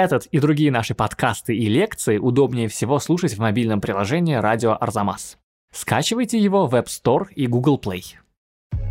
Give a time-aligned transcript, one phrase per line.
[0.00, 5.36] Этот и другие наши подкасты и лекции удобнее всего слушать в мобильном приложении «Радио Арзамас».
[5.74, 8.14] Скачивайте его в App Store и Google Play.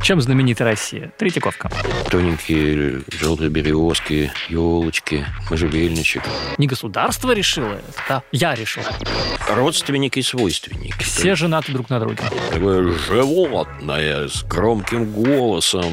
[0.04, 1.12] Чем знаменита Россия?
[1.18, 1.72] Третьяковка.
[2.12, 6.22] Тоненькие желтые березки, елочки, можжевельничек.
[6.60, 8.24] Не государство решило это, да?
[8.32, 8.84] Я решил.
[9.50, 11.02] Родственники и свойственники.
[11.02, 12.22] Все женаты друг на друге.
[12.52, 15.92] Такое животное с громким голосом.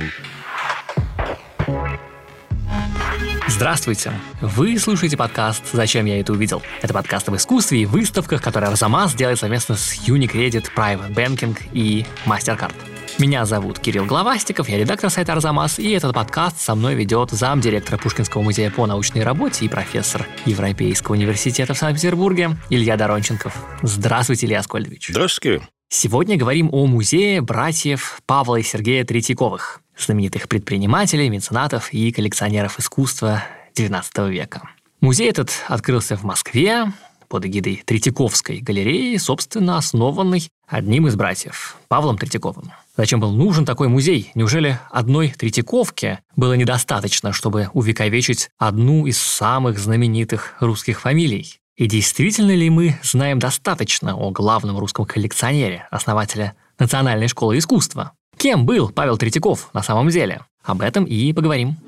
[3.56, 4.12] Здравствуйте!
[4.42, 6.62] Вы слушаете подкаст «Зачем я это увидел?».
[6.82, 12.04] Это подкаст об искусстве и выставках, который Арзамас делает совместно с Unicredit, Private Banking и
[12.26, 12.74] MasterCard.
[13.18, 17.96] Меня зовут Кирилл Главастиков, я редактор сайта Арзамас, и этот подкаст со мной ведет замдиректора
[17.96, 23.56] Пушкинского музея по научной работе и профессор Европейского университета в Санкт-Петербурге Илья Доронченков.
[23.80, 25.08] Здравствуйте, Илья Аскольдович.
[25.08, 25.66] Здравствуйте.
[25.88, 33.44] Сегодня говорим о музее братьев Павла и Сергея Третьяковых, знаменитых предпринимателей, меценатов и коллекционеров искусства
[33.74, 34.62] XIX века.
[35.00, 36.92] Музей этот открылся в Москве
[37.28, 42.72] под эгидой Третьяковской галереи, собственно, основанной одним из братьев, Павлом Третьяковым.
[42.96, 44.30] Зачем был нужен такой музей?
[44.34, 51.60] Неужели одной Третьяковки было недостаточно, чтобы увековечить одну из самых знаменитых русских фамилий?
[51.76, 58.12] И действительно ли мы знаем достаточно о главном русском коллекционере, основателя Национальной школы искусства?
[58.46, 60.42] Кем был Павел Третьяков на самом деле?
[60.62, 61.78] Об этом и поговорим.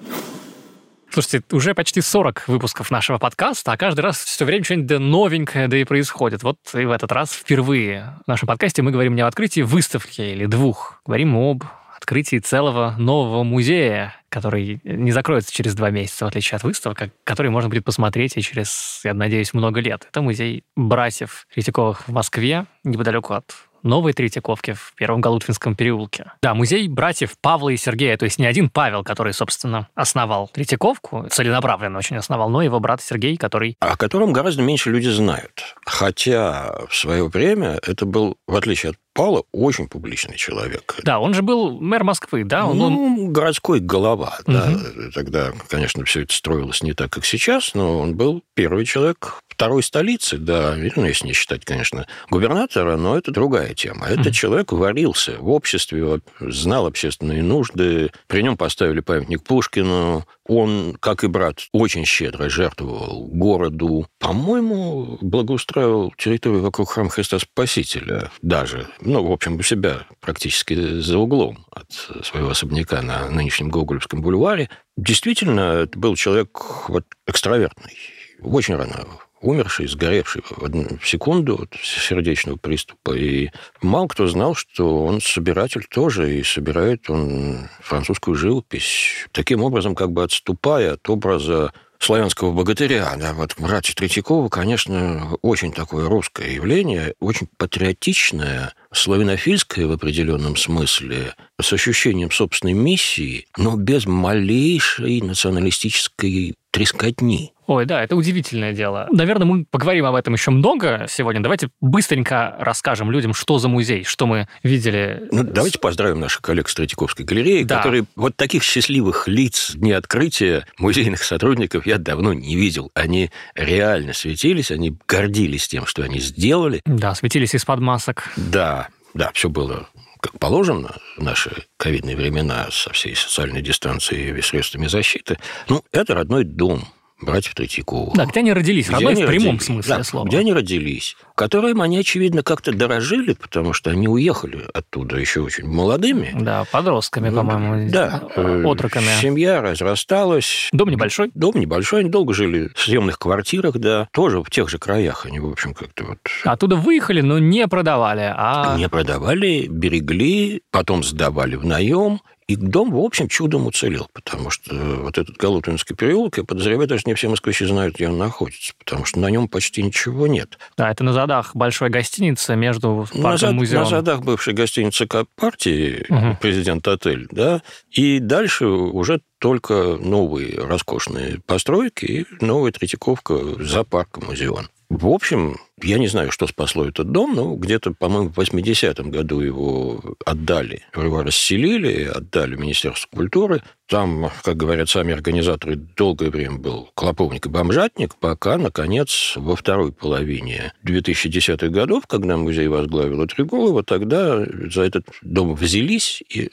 [1.08, 5.76] Слушайте, уже почти 40 выпусков нашего подкаста, а каждый раз все время что-нибудь новенькое да
[5.76, 6.42] и происходит.
[6.42, 10.20] Вот и в этот раз впервые в нашем подкасте мы говорим не о открытии выставки
[10.20, 11.62] или двух, говорим об
[11.96, 17.52] открытии целого нового музея, который не закроется через два месяца, в отличие от выставок, который
[17.52, 20.08] можно будет посмотреть и через, я надеюсь, много лет.
[20.08, 26.32] Это музей братьев Третьяковых в Москве, неподалеку от Новой Третьяковки в Первом Галутвинском переулке.
[26.42, 31.26] Да, музей братьев Павла и Сергея, то есть не один Павел, который, собственно, основал Третьяковку,
[31.30, 33.76] целенаправленно очень основал, но его брат Сергей, который...
[33.80, 35.74] О котором гораздо меньше люди знают.
[35.86, 40.94] Хотя в свое время это был, в отличие от Павла, очень публичный человек.
[41.02, 42.66] Да, он же был мэр Москвы, да?
[42.66, 44.52] Он, ну, городской голова, угу.
[44.52, 44.70] да.
[45.12, 49.82] Тогда, конечно, все это строилось не так, как сейчас, но он был первый человек второй
[49.82, 54.06] столицы, да, ну, если не считать, конечно, губернатора, но это другая тема.
[54.06, 54.30] Этот mm-hmm.
[54.30, 61.28] человек варился в обществе, знал общественные нужды, при нем поставили памятник Пушкину, он, как и
[61.28, 64.06] брат, очень щедро жертвовал городу.
[64.18, 68.88] По-моему, благоустраивал территорию вокруг храма Христа Спасителя даже.
[69.00, 71.92] Ну, в общем, у себя практически за углом от
[72.24, 74.70] своего особняка на нынешнем Гоголевском бульваре.
[74.96, 77.92] Действительно, это был человек вот, экстравертный.
[78.40, 79.06] Очень рано
[79.40, 83.16] умерший, сгоревший в одну секунду от сердечного приступа.
[83.16, 83.50] И
[83.82, 89.26] мало кто знал, что он собиратель тоже, и собирает он французскую живопись.
[89.32, 93.14] Таким образом, как бы отступая от образа славянского богатыря.
[93.18, 101.34] Да, вот братья Третьякова, конечно, очень такое русское явление, очень патриотичное, славянофильское в определенном смысле,
[101.60, 107.52] с ощущением собственной миссии, но без малейшей националистической трескотни.
[107.68, 109.08] Ой, да, это удивительное дело.
[109.12, 111.42] Наверное, мы поговорим об этом еще много сегодня.
[111.42, 115.28] Давайте быстренько расскажем людям, что за музей, что мы видели.
[115.30, 117.76] Ну, давайте поздравим наших коллег с Третьяковской галереи, да.
[117.76, 122.90] которые вот таких счастливых лиц дни открытия музейных сотрудников я давно не видел.
[122.94, 126.80] Они реально светились, они гордились тем, что они сделали.
[126.86, 128.30] Да, светились из-под масок.
[128.36, 129.86] Да, да, все было
[130.20, 135.38] как положено в наши ковидные времена со всей социальной дистанцией и средствами защиты.
[135.68, 136.88] Ну, это родной дом
[137.20, 138.14] братьев Третьяковых.
[138.14, 140.28] Да, где они родились, где они в прямом родились, смысле да, слова.
[140.28, 145.66] Где они родились, которым они, очевидно, как-то дорожили, потому что они уехали оттуда еще очень
[145.66, 146.34] молодыми.
[146.38, 149.06] Да, подростками, ну, по-моему, да, э, отроками.
[149.20, 150.68] Семья разрасталась.
[150.72, 151.30] Дом небольшой?
[151.34, 155.40] Дом небольшой, они долго жили в съемных квартирах, да, тоже в тех же краях они,
[155.40, 156.18] в общем, как-то вот...
[156.44, 158.76] Оттуда выехали, но не продавали, а...
[158.76, 164.74] Не продавали, берегли, потом сдавали в наем, и дом, в общем, чудом уцелел, потому что
[164.74, 169.04] вот этот Галутинский переулок, я подозреваю, даже не все москвичи знают, где он находится, потому
[169.04, 170.58] что на нем почти ничего нет.
[170.76, 173.82] Да, это на задах большой гостиницы между парком на зад, музеем.
[173.82, 175.06] На задах бывшей гостиницы
[175.36, 176.38] партии, угу.
[176.40, 184.68] президент-отель, да, и дальше уже только новые роскошные постройки и новая Третьяковка за парком музеон.
[184.90, 189.40] В общем, я не знаю, что спасло этот дом, но где-то, по-моему, в 80-м году
[189.40, 193.62] его отдали, его расселили, отдали Министерству культуры.
[193.86, 199.92] Там, как говорят сами организаторы, долгое время был клоповник и бомжатник, пока, наконец, во второй
[199.92, 206.50] половине 2010-х годов, когда музей возглавила Трегулова, тогда за этот дом взялись и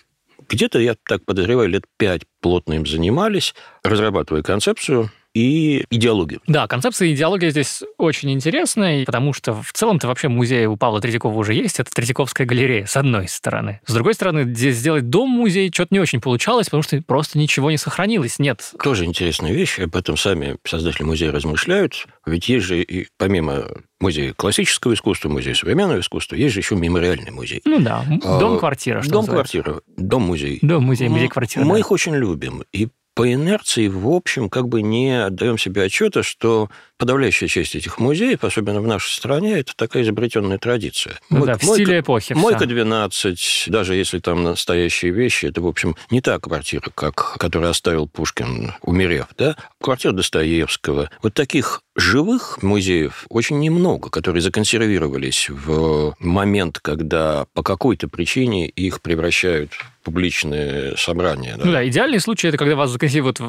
[0.49, 6.41] где-то, я так подозреваю, лет пять плотно им занимались, разрабатывая концепцию и идеологию.
[6.47, 11.37] Да, концепция идеология здесь очень интересная, потому что в целом-то вообще музей у Павла Третьякова
[11.37, 11.79] уже есть.
[11.79, 13.81] Это Третьяковская галерея, с одной стороны.
[13.85, 17.77] С другой стороны, здесь сделать дом-музей что-то не очень получалось, потому что просто ничего не
[17.77, 18.39] сохранилось.
[18.39, 18.73] Нет.
[18.81, 19.77] Тоже интересная вещь.
[19.79, 22.07] Об этом сами создатели музея размышляют.
[22.25, 23.65] Ведь есть же и помимо
[23.99, 27.61] музея классического искусства, музея современного искусства, есть же еще мемориальный музей.
[27.65, 29.03] Ну да, дом-квартира.
[29.03, 30.59] Дом-квартира, дом-музей.
[30.61, 31.65] Дом-музей, музей-квартира.
[31.65, 31.79] Мы да.
[31.79, 32.63] их очень любим.
[32.71, 37.97] И по инерции, в общем, как бы не отдаем себе отчета, что подавляющая часть этих
[37.97, 41.19] музеев, особенно в нашей стране, это такая изобретенная традиция.
[41.29, 42.33] Ну, Мой, да, в мойка, стиле эпохи.
[42.33, 47.71] Мойка 12, даже если там настоящие вещи, это, в общем, не та квартира, как, которую
[47.71, 49.55] оставил Пушкин, умерев, да?
[49.81, 51.09] Квартира Достоевского.
[51.21, 59.01] Вот таких живых музеев очень немного, которые законсервировались в момент, когда по какой-то причине их
[59.01, 61.57] превращают в публичные собрания.
[61.57, 61.65] Да?
[61.65, 63.39] Ну да, идеальный случай это когда вас законсервируют,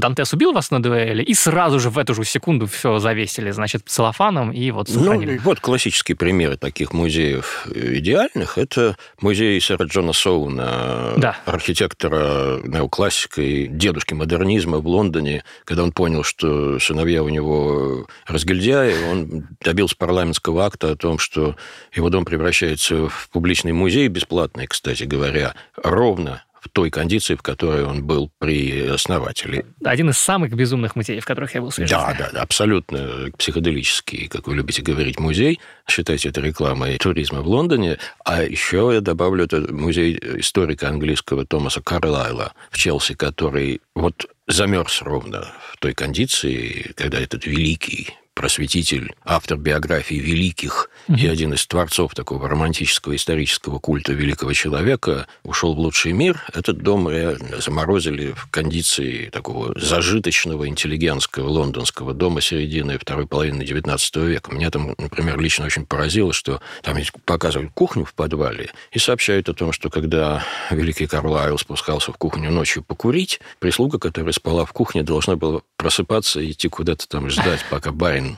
[0.00, 3.82] Дантес убил вас на дуэли, и сразу же в эту же секунду все завесили, значит,
[3.86, 5.36] целлофаном и вот ну, сохранили.
[5.36, 8.56] Ну, вот классические примеры таких музеев идеальных.
[8.56, 11.36] Это музей сэра Джона Соуна, да.
[11.44, 18.94] архитектора неоклассика и дедушки модернизма в Лондоне, когда он понял, что сыновья у него разгильдяи,
[19.10, 21.56] он добился парламентского акта о том, что
[21.92, 25.54] его дом превращается в публичный музей, бесплатный, кстати говоря,
[25.90, 29.64] ровно в той кондиции, в которой он был при основателе.
[29.82, 34.28] Один из самых безумных музеев, в которых я был в да, да, да, абсолютно психоделический,
[34.28, 35.58] как вы любите говорить, музей.
[35.88, 37.98] Считайте это рекламой туризма в Лондоне.
[38.24, 45.00] А еще я добавлю, это музей историка английского Томаса Карлайла в Челси, который вот замерз
[45.02, 48.10] ровно в той кондиции, когда этот великий
[48.40, 51.18] просветитель, автор биографии великих угу.
[51.18, 56.42] и один из творцов такого романтического исторического культа великого человека, ушел в лучший мир.
[56.54, 64.26] Этот дом реально заморозили в кондиции такого зажиточного интеллигентского лондонского дома середины второй половины XIX
[64.26, 64.54] века.
[64.54, 66.96] Меня там, например, лично очень поразило, что там
[67.26, 72.50] показывают кухню в подвале и сообщают о том, что когда великий Карлайл спускался в кухню
[72.50, 77.60] ночью покурить, прислуга, которая спала в кухне, должна была просыпаться и идти куда-то там ждать,
[77.68, 78.29] пока барин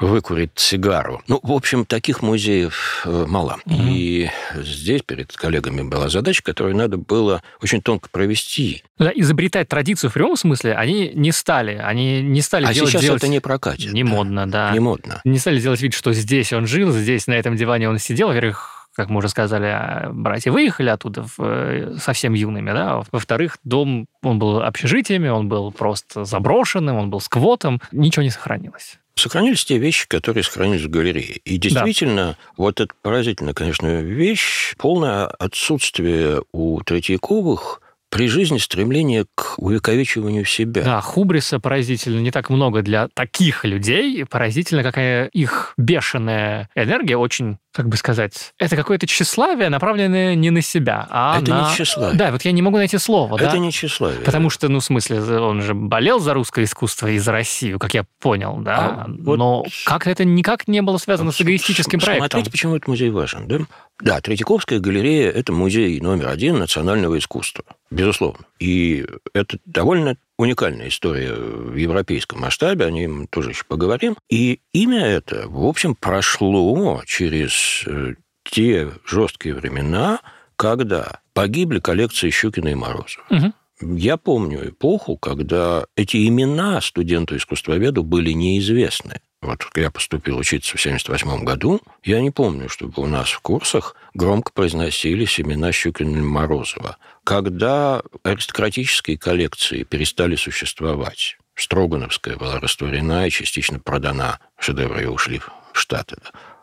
[0.00, 1.22] выкурить сигару.
[1.26, 3.58] Ну, в общем, таких музеев э, мало.
[3.66, 3.74] Угу.
[3.76, 8.84] И здесь перед коллегами была задача, которую надо было очень тонко провести.
[8.98, 11.80] Да, изобретать традицию в прямом смысле они не стали.
[11.82, 12.90] Они не стали а делать...
[12.90, 13.22] сейчас делать...
[13.22, 13.92] это не прокатит.
[13.92, 14.70] Не модно, да.
[14.72, 15.20] Не модно.
[15.24, 18.28] Не стали делать вид, что здесь он жил, здесь на этом диване он сидел.
[18.28, 23.04] Во-первых, как мы уже сказали, а, братья выехали оттуда э, совсем юными, да.
[23.12, 28.98] Во-вторых, дом, он был общежитиями, он был просто заброшенным, он был сквотом, ничего не сохранилось.
[29.14, 31.36] Сохранились те вещи, которые сохранились в галерее.
[31.44, 32.36] И действительно, да.
[32.56, 37.80] вот это поразительная, конечно, вещь, полное отсутствие у Третьяковых
[38.10, 40.82] при жизни стремление к увековечиванию себя.
[40.82, 44.24] Да, хубриса поразительно не так много для таких людей.
[44.24, 50.62] Поразительно, какая их бешеная энергия, очень как бы сказать, это какое-то тщеславие, направленное не на
[50.62, 51.68] себя, а это на...
[51.68, 52.18] не тщеславие.
[52.18, 53.36] Да, вот я не могу найти слово.
[53.36, 53.58] Это да?
[53.58, 54.20] не тщеславие.
[54.20, 57.94] Потому что, ну, в смысле, он же болел за русское искусство и за Россию, как
[57.94, 58.78] я понял, да?
[58.78, 59.36] А вот...
[59.38, 62.30] Но как это никак не было связано с эгоистическим проектом.
[62.30, 63.58] Смотрите, почему этот музей важен, да?
[64.00, 68.44] Да, Третьяковская галерея– это музей номер один национального искусства, безусловно.
[68.58, 69.04] И
[69.34, 74.16] это довольно уникальная история в европейском масштабе, о ней мы тоже еще поговорим.
[74.30, 80.20] И имя это, в общем, прошло через э, те жесткие времена,
[80.56, 83.24] когда погибли коллекции Щукина и Морозова.
[83.30, 83.52] Угу.
[83.96, 89.20] Я помню эпоху, когда эти имена студенту-искусствоведу были неизвестны.
[89.40, 91.80] Вот я поступил учиться в 1978 году.
[92.02, 96.96] Я не помню, чтобы у нас в курсах громко произносились имена Щукина и Морозова.
[97.22, 105.40] Когда аристократические коллекции перестали существовать, Строгановская была растворена и частично продана, шедевры ушли
[105.72, 106.16] в Штаты.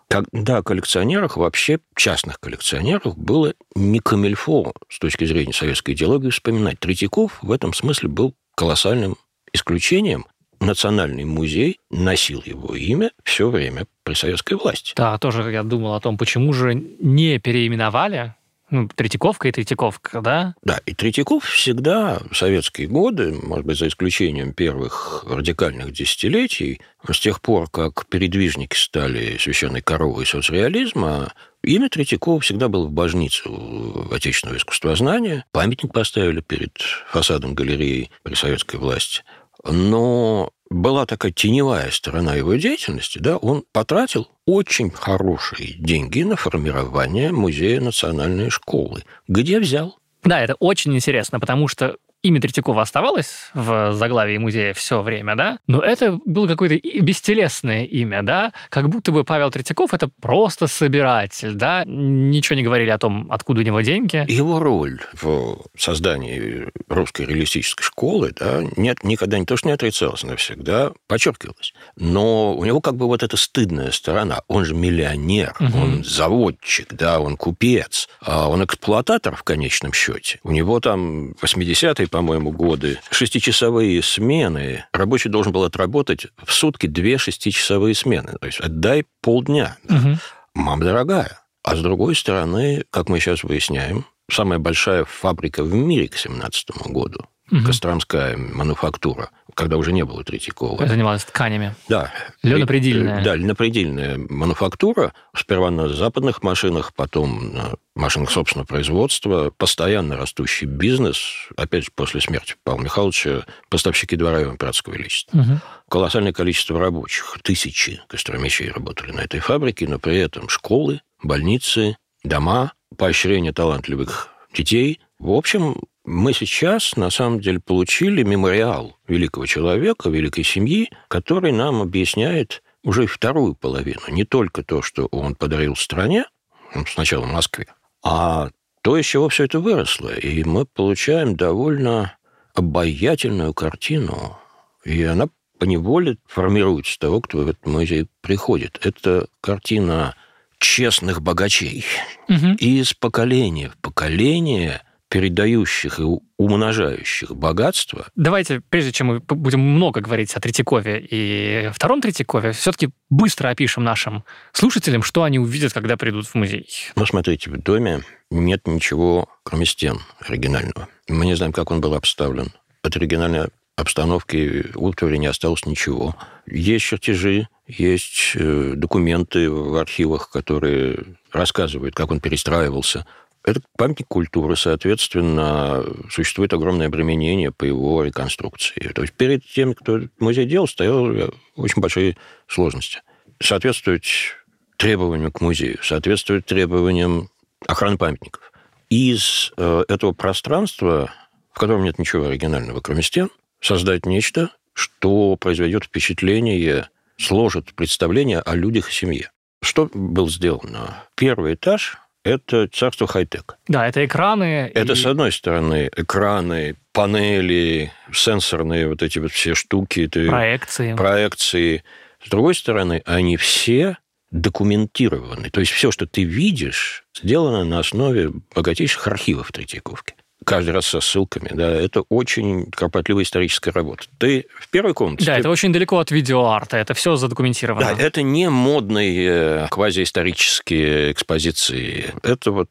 [0.07, 6.79] Когда коллекционерах, вообще частных коллекционерах, было не камильфо с точки зрения советской идеологии вспоминать.
[6.79, 9.17] Третьяков в этом смысле был колоссальным
[9.51, 10.25] исключением,
[10.59, 14.93] Национальный музей носил его имя все время при советской власти.
[14.95, 18.35] Да, тоже я думал о том, почему же не переименовали
[18.71, 20.55] ну, Третьяковка и Третьяковка, да?
[20.63, 27.19] Да, и Третьяков всегда в советские годы, может быть, за исключением первых радикальных десятилетий, с
[27.19, 31.31] тех пор, как передвижники стали священной коровой соцреализма,
[31.63, 35.45] имя Третьякова всегда было в божнице у отечественного искусствознания.
[35.51, 36.75] Памятник поставили перед
[37.09, 39.23] фасадом галереи при советской власти–
[39.65, 47.31] но была такая теневая сторона его деятельности, да, он потратил очень хорошие деньги на формирование
[47.31, 49.03] музея национальной школы.
[49.27, 49.97] Где взял?
[50.23, 55.59] Да, это очень интересно, потому что имя Третьякова оставалось в заглавии музея все время, да,
[55.67, 61.53] но это было какое-то бестелесное имя, да, как будто бы Павел Третьяков это просто собиратель,
[61.53, 64.25] да, ничего не говорили о том, откуда у него деньги.
[64.27, 70.23] Его роль в создании русской реалистической школы, да, нет, никогда не то, что не отрицалась,
[70.23, 71.73] навсегда подчеркивалась.
[71.95, 74.41] Но у него как бы вот эта стыдная сторона.
[74.47, 75.77] Он же миллионер, угу.
[75.77, 80.39] он заводчик, да, он купец, а он эксплуататор в конечном счете.
[80.43, 84.85] У него там 80-е, по-моему, годы шестичасовые смены.
[84.93, 88.37] Рабочий должен был отработать в сутки две шестичасовые смены.
[88.39, 89.75] То есть отдай полдня.
[89.83, 89.97] Да.
[89.97, 90.17] Угу.
[90.53, 91.41] Мама дорогая.
[91.61, 96.69] А с другой стороны, как мы сейчас выясняем, самая большая фабрика в мире к 17
[96.85, 97.63] году угу.
[97.63, 100.87] Костромская мануфактура, когда уже не было Третьякова.
[100.87, 101.75] Занималась тканями.
[101.87, 102.11] Да.
[102.43, 103.23] Льнопредельная.
[103.23, 105.13] Да, льнопредельная мануфактура.
[105.35, 109.51] Сперва на западных машинах, потом на машинах собственного производства.
[109.55, 111.49] Постоянно растущий бизнес.
[111.55, 115.37] Опять же, после смерти Павла Михайловича поставщики двора его императорского величества.
[115.37, 115.59] Угу.
[115.89, 117.37] Колоссальное количество рабочих.
[117.43, 124.99] Тысячи костромичей работали на этой фабрике, но при этом школы, больницы, дома, поощрение талантливых детей.
[125.19, 125.75] В общем,
[126.05, 133.07] мы сейчас, на самом деле, получили мемориал великого человека, великой семьи, который нам объясняет уже
[133.07, 134.01] вторую половину.
[134.09, 136.25] Не только то, что он подарил стране,
[136.73, 137.67] ну, сначала Москве,
[138.03, 138.49] а
[138.81, 140.13] то, из чего все это выросло.
[140.13, 142.15] И мы получаем довольно
[142.53, 144.37] обаятельную картину.
[144.83, 148.79] И она поневоле формируется того, кто в этот музей приходит.
[148.85, 150.15] Это картина
[150.59, 151.85] честных богачей.
[152.27, 152.55] Угу.
[152.59, 154.81] из поколения в поколение
[155.15, 156.03] передающих и
[156.37, 158.07] умножающих богатство.
[158.17, 163.85] Давайте, прежде чем мы будем много говорить о Третьякове и втором Третьякове, все-таки быстро опишем
[163.85, 166.67] нашим слушателям, что они увидят, когда придут в музей.
[166.97, 170.89] Ну, смотрите, в доме нет ничего, кроме стен оригинального.
[171.07, 172.51] Мы не знаем, как он был обставлен.
[172.83, 176.17] От оригинальной обстановки утвари не осталось ничего.
[176.45, 183.05] Есть чертежи, есть э, документы в архивах, которые рассказывают, как он перестраивался.
[183.45, 188.91] Это памятник культуры, соответственно, существует огромное обременение по его реконструкции.
[188.95, 193.03] То есть перед тем, кто музей делал, стояли очень большие сложности.
[193.39, 194.33] Соответствовать
[194.77, 197.29] требованиям к музею, соответствовать требованиям
[197.67, 198.51] охраны памятников.
[198.89, 201.11] Из э, этого пространства,
[201.53, 203.29] в котором нет ничего оригинального, кроме стен,
[203.61, 209.31] создать нечто, что произведет впечатление, сложит представление о людях и семье.
[209.61, 211.03] Что было сделано?
[211.15, 213.57] Первый этаж это царство хай-тек.
[213.67, 214.71] Да, это экраны.
[214.73, 214.95] Это, и...
[214.95, 220.07] с одной стороны, экраны, панели, сенсорные вот эти вот все штуки.
[220.07, 220.95] Проекции.
[220.95, 221.83] Проекции.
[222.25, 223.97] С другой стороны, они все
[224.31, 225.51] документированы.
[225.51, 230.15] То есть все, что ты видишь, сделано на основе богатейших архивов Третьяковки
[230.45, 234.05] каждый раз со ссылками, да, это очень кропотливая историческая работа.
[234.17, 235.25] Ты в первой комнате...
[235.25, 235.39] Да, ты...
[235.41, 237.95] это очень далеко от видеоарта, это все задокументировано.
[237.95, 242.13] Да, это не модные э, квазиисторические экспозиции.
[242.23, 242.69] Это вот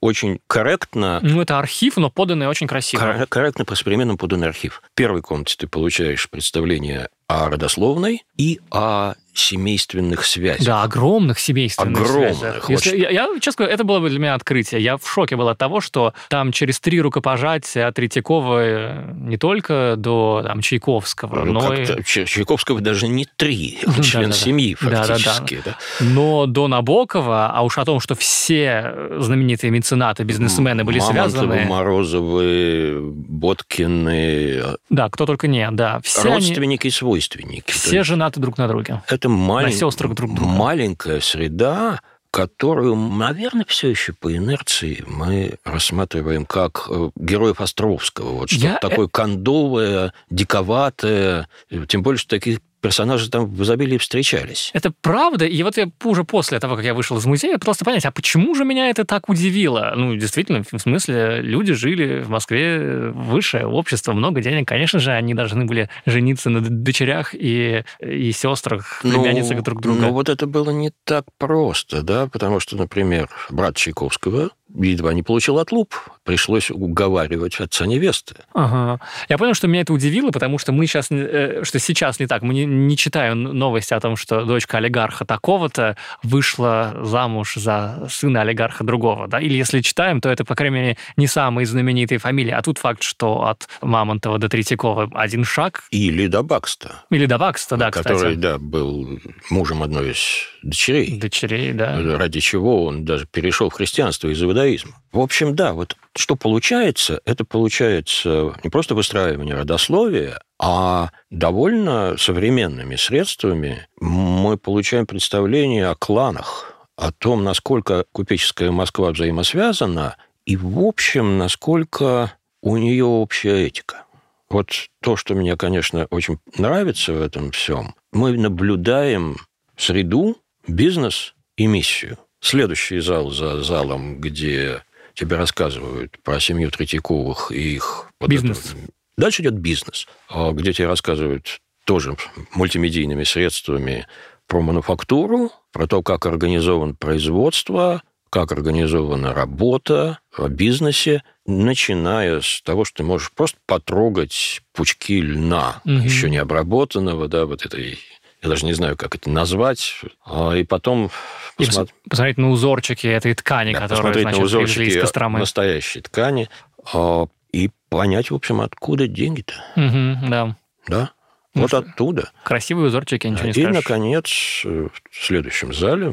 [0.00, 1.20] очень корректно...
[1.22, 3.26] Ну, это архив, но поданный очень красиво.
[3.28, 4.82] Корректно по современному поданный архив.
[4.92, 10.66] В первой комнате ты получаешь представление о родословной и о семейственных связях.
[10.66, 12.36] Да, огромных семейственных огромных.
[12.36, 12.70] связях.
[12.70, 14.82] Если, я, я, честно говоря, это было бы для меня открытие.
[14.82, 19.36] Я в шоке был от того, что там через три рукопожатия от Третьякова э, не
[19.36, 22.02] только до там, Чайковского, ну, но и...
[22.02, 25.02] Чайковского даже не три, он ну, член да, да, семьи да.
[25.04, 25.56] фактически.
[25.56, 26.04] Да, да, да.
[26.04, 31.64] Но до Набокова, а уж о том, что все знаменитые меценаты, бизнесмены были Мамонтовы, связаны...
[31.64, 34.62] Морозовы, Боткины...
[34.90, 36.00] Да, кто только не, да.
[36.02, 36.88] Все Родственники они...
[36.88, 37.70] и свойственники.
[37.70, 39.78] Все женаты друг на друге это малень...
[39.78, 40.42] друг друга.
[40.42, 42.00] маленькая среда,
[42.30, 48.32] которую, наверное, все еще по инерции мы рассматриваем как э, героев Островского.
[48.32, 48.76] Вот что-то Я...
[48.76, 51.48] Э такое кондовое, диковатое.
[51.88, 54.70] Тем более, что таких персонажи там в изобилии встречались.
[54.74, 55.46] Это правда.
[55.46, 58.54] И вот я уже после того, как я вышел из музея, пытался понять, а почему
[58.54, 59.94] же меня это так удивило?
[59.96, 64.68] Ну, действительно, в смысле, люди жили в Москве, высшее общество, много денег.
[64.68, 70.00] Конечно же, они должны были жениться на дочерях и, и сестрах, племянницах ну, друг друга.
[70.00, 75.22] Ну, вот это было не так просто, да, потому что, например, брат Чайковского едва не
[75.22, 75.94] получил отлуп.
[76.24, 78.36] Пришлось уговаривать отца невесты.
[78.54, 79.00] Ага.
[79.28, 82.42] Я понял, что меня это удивило, потому что мы сейчас, э, что сейчас не так.
[82.42, 88.42] Мы не, не читаем новости о том, что дочка олигарха такого-то вышла замуж за сына
[88.42, 89.28] олигарха другого.
[89.28, 89.40] Да?
[89.40, 92.52] Или если читаем, то это, по крайней мере, не самые знаменитые фамилии.
[92.52, 95.84] А тут факт, что от Мамонтова до Третьякова один шаг.
[95.90, 97.02] Или до Бакста.
[97.10, 98.34] Или до Бакста, да, который, кстати.
[98.34, 99.18] да, был
[99.50, 100.18] мужем одной из
[100.62, 101.18] дочерей.
[101.18, 101.98] Дочерей, да.
[102.16, 104.92] Ради чего он даже перешел в христианство из-за дадаизма.
[105.12, 112.96] В общем, да, вот что получается, это получается не просто выстраивание родословия, а довольно современными
[112.96, 120.16] средствами мы получаем представление о кланах, о том, насколько купеческая Москва взаимосвязана,
[120.46, 124.04] и, в общем, насколько у нее общая этика.
[124.48, 124.70] Вот
[125.02, 129.38] то, что мне, конечно, очень нравится в этом всем, мы наблюдаем
[129.76, 132.18] среду, бизнес и миссию.
[132.42, 134.82] Следующий зал за залом, где
[135.14, 138.08] тебе рассказывают про семью Третьяковых и их...
[138.20, 138.74] Бизнес.
[139.16, 142.16] Дальше идет бизнес, а где тебе рассказывают тоже
[142.54, 144.06] мультимедийными средствами
[144.46, 152.84] про мануфактуру, про то, как организовано производство, как организована работа в бизнесе, начиная с того,
[152.84, 155.92] что ты можешь просто потрогать пучки льна, угу.
[155.92, 157.98] еще не обработанного, да, вот этой
[158.42, 161.10] я даже не знаю, как это назвать, а, и потом...
[161.58, 161.94] И посмотри...
[162.08, 165.38] посмотреть на узорчики этой ткани, да, которые, значит, на узорчики из Костромы.
[165.38, 166.48] настоящей ткани,
[166.92, 169.54] а, и понять, в общем, откуда деньги-то.
[169.76, 170.56] Угу, да.
[170.88, 171.10] Да?
[171.54, 171.78] Ну, вот что?
[171.78, 172.30] оттуда.
[172.42, 173.70] Красивые узорчики, ничего не и, скажешь.
[173.70, 176.12] И, наконец, в следующем зале,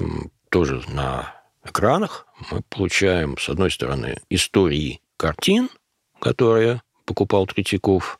[0.49, 1.33] тоже на
[1.63, 5.69] экранах, мы получаем, с одной стороны, истории картин,
[6.19, 8.19] которые покупал Третьяков,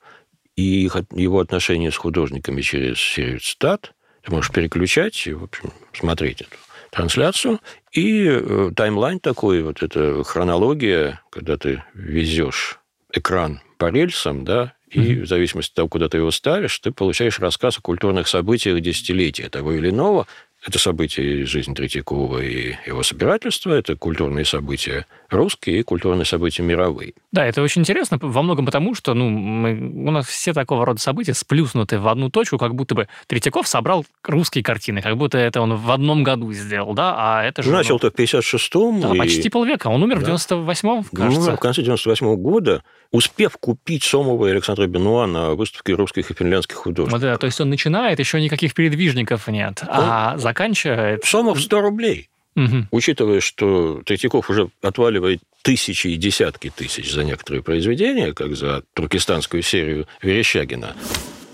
[0.56, 3.94] и его отношения с художниками через серию цитат.
[4.30, 6.56] Ты можешь переключать и, в общем, смотреть эту
[6.92, 7.60] трансляцию.
[7.92, 12.80] И э, таймлайн такой, вот эта хронология, когда ты везешь
[13.12, 15.22] экран по рельсам, да, и mm-hmm.
[15.24, 19.50] в зависимости от того, куда ты его ставишь, ты получаешь рассказ о культурных событиях десятилетия
[19.50, 20.28] того или иного,
[20.66, 26.64] это события из жизни Третьякова и его собирательства, это культурные события русские и культурные события
[26.64, 27.14] мировые.
[27.32, 31.00] Да, это очень интересно во многом потому, что ну, мы, у нас все такого рода
[31.00, 35.62] события сплюснуты в одну точку, как будто бы Третьяков собрал русские картины, как будто это
[35.62, 37.72] он в одном году сделал, да, а это же...
[37.72, 39.02] Начал-то ну, в 56-м.
[39.02, 39.18] Да, и...
[39.18, 39.88] почти полвека.
[39.88, 40.36] Он умер да.
[40.36, 41.52] в 98-м, кажется.
[41.52, 46.34] Ну, в конце 98-го года, успев купить Сомова и Александра Бенуа на выставке русских и
[46.34, 47.14] финляндских художников.
[47.14, 49.90] Вот, да, то есть он начинает, еще никаких передвижников нет, он...
[49.92, 51.24] а заканчивает...
[51.26, 52.30] Сомов 100 рублей.
[52.56, 52.88] Угу.
[52.92, 59.62] Учитывая, что Третьяков уже отваливает тысячи и десятки тысяч за некоторые произведения, как за туркестанскую
[59.62, 60.96] серию Верещагина.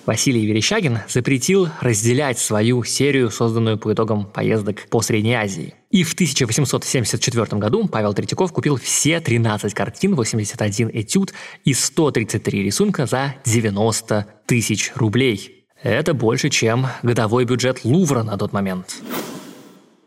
[0.06, 5.74] Василий Верещагин запретил разделять свою серию, созданную по итогам поездок по Средней Азии.
[5.90, 11.34] И в 1874 году Павел Третьяков купил все 13 картин, 81 этюд
[11.66, 15.65] и 133 рисунка за 90 тысяч рублей.
[15.86, 18.96] Это больше, чем годовой бюджет Лувра на тот момент.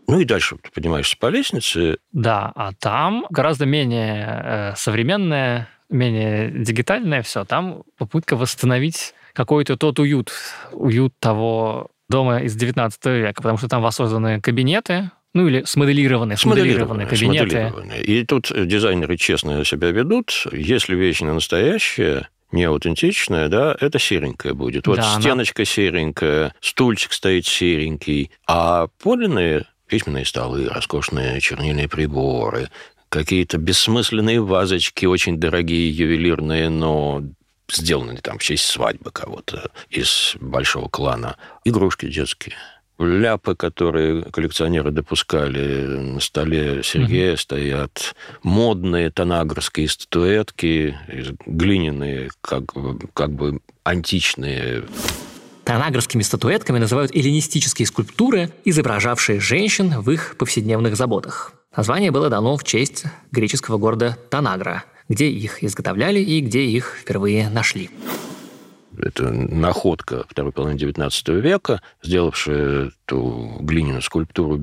[0.09, 1.99] Ну и дальше ты поднимаешься по лестнице.
[2.11, 7.45] Да, а там гораздо менее э, современное, менее дигитальное все.
[7.45, 10.33] Там попытка восстановить какой-то тот уют,
[10.73, 17.07] уют того дома из 19 века, потому что там воссозданы кабинеты, ну или смоделированные, смоделированные,
[17.07, 17.51] смоделированные кабинеты.
[17.51, 18.03] Смоделированные.
[18.03, 20.45] И тут дизайнеры честно себя ведут.
[20.51, 24.87] Если вещь не настоящая, не аутентичная, да, это серенькая будет.
[24.87, 25.67] Вот да, стеночка она...
[25.67, 32.71] серенькая, стульчик стоит серенький, а подлинные письменные столы, роскошные чернильные приборы,
[33.09, 37.23] какие-то бессмысленные вазочки, очень дорогие, ювелирные, но
[37.71, 41.37] сделаны там в честь свадьбы кого-то из большого клана.
[41.65, 42.55] Игрушки детские.
[42.99, 47.37] Ляпы, которые коллекционеры допускали на столе Сергея, mm-hmm.
[47.37, 50.97] стоят модные танагрские статуэтки,
[51.47, 52.65] глиняные, как,
[53.15, 54.85] как бы античные
[55.69, 61.53] Танагрскими статуэтками называют эллинистические скульптуры, изображавшие женщин в их повседневных заботах.
[61.77, 67.51] Название было дано в честь греческого города Танагра, где их изготовляли и где их впервые
[67.51, 67.91] нашли.
[69.01, 74.61] Это находка второй половины XIX века, сделавшая эту глиняную скульптуру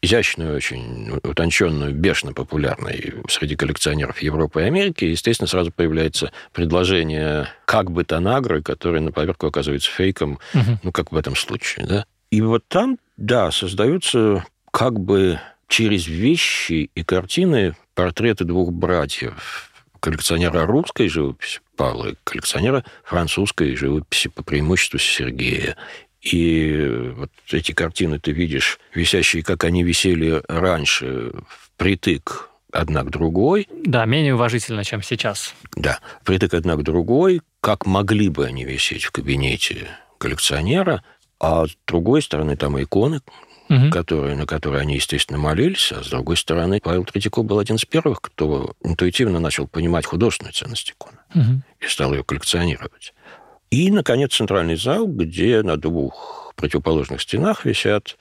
[0.00, 7.90] изящную, очень утонченную, бешено популярной среди коллекционеров Европы и Америки, естественно, сразу появляется предложение как
[7.90, 10.78] бы Танагры, который на поверку оказывается фейком, угу.
[10.84, 12.06] ну, как в этом случае, да.
[12.30, 20.66] И вот там, да, создаются как бы через вещи и картины портреты двух братьев, коллекционера
[20.66, 25.76] русской живописи Павла коллекционера французской живописи по преимуществу Сергея.
[26.20, 33.68] И вот эти картины ты видишь, висящие, как они висели раньше, впритык одна к другой.
[33.84, 35.54] Да, менее уважительно, чем сейчас.
[35.76, 39.86] Да, впритык одна к другой, как могли бы они висеть в кабинете
[40.18, 41.04] коллекционера,
[41.38, 43.20] а с другой стороны там иконы,
[43.68, 43.90] угу.
[43.90, 47.84] которые, на которые они, естественно, молились, а с другой стороны Павел Третьяков был один из
[47.84, 51.62] первых, кто интуитивно начал понимать художественную ценность иконы угу.
[51.80, 53.14] и стал ее коллекционировать.
[53.70, 58.16] И, наконец, центральный зал, где на двух противоположных стенах висят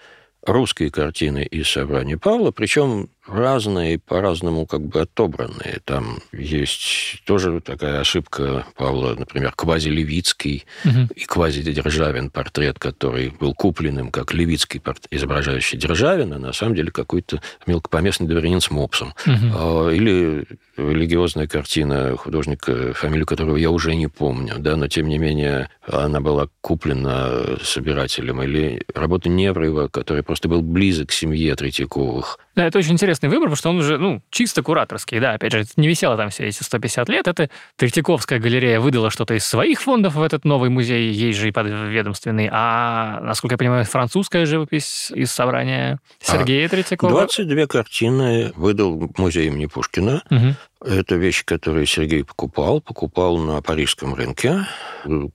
[0.46, 5.80] русские картины из собрания Павла, причем разные, по-разному как бы отобранные.
[5.86, 11.14] Там есть тоже такая ошибка Павла, например, квази-левицкий угу.
[11.16, 16.92] и квази-Державин портрет, который был куплен им как левицкий портрет, изображающий Державина, на самом деле
[16.92, 19.14] какой-то мелкопоместный дворянин с мопсом.
[19.26, 19.90] Угу.
[19.90, 20.46] Или
[20.78, 26.20] религиозная картина художника, фамилию которого я уже не помню, да, но тем не менее она
[26.22, 32.40] была куплена собирателем, или работа Неврова, который просто был близок к семье Третьяковых.
[32.58, 35.64] Да, это очень интересный выбор, потому что он уже, ну, чисто кураторский, да, опять же,
[35.76, 40.16] не висело там все эти 150 лет, это Третьяковская галерея выдала что-то из своих фондов
[40.16, 45.32] в этот новый музей, есть же и подведомственный, а, насколько я понимаю, французская живопись из
[45.32, 47.12] собрания Сергея а, Третьякова.
[47.12, 50.24] 22 картины выдал музей имени Пушкина.
[50.32, 50.88] Угу.
[50.90, 52.82] Это вещи, которые Сергей покупал.
[52.82, 54.66] Покупал на парижском рынке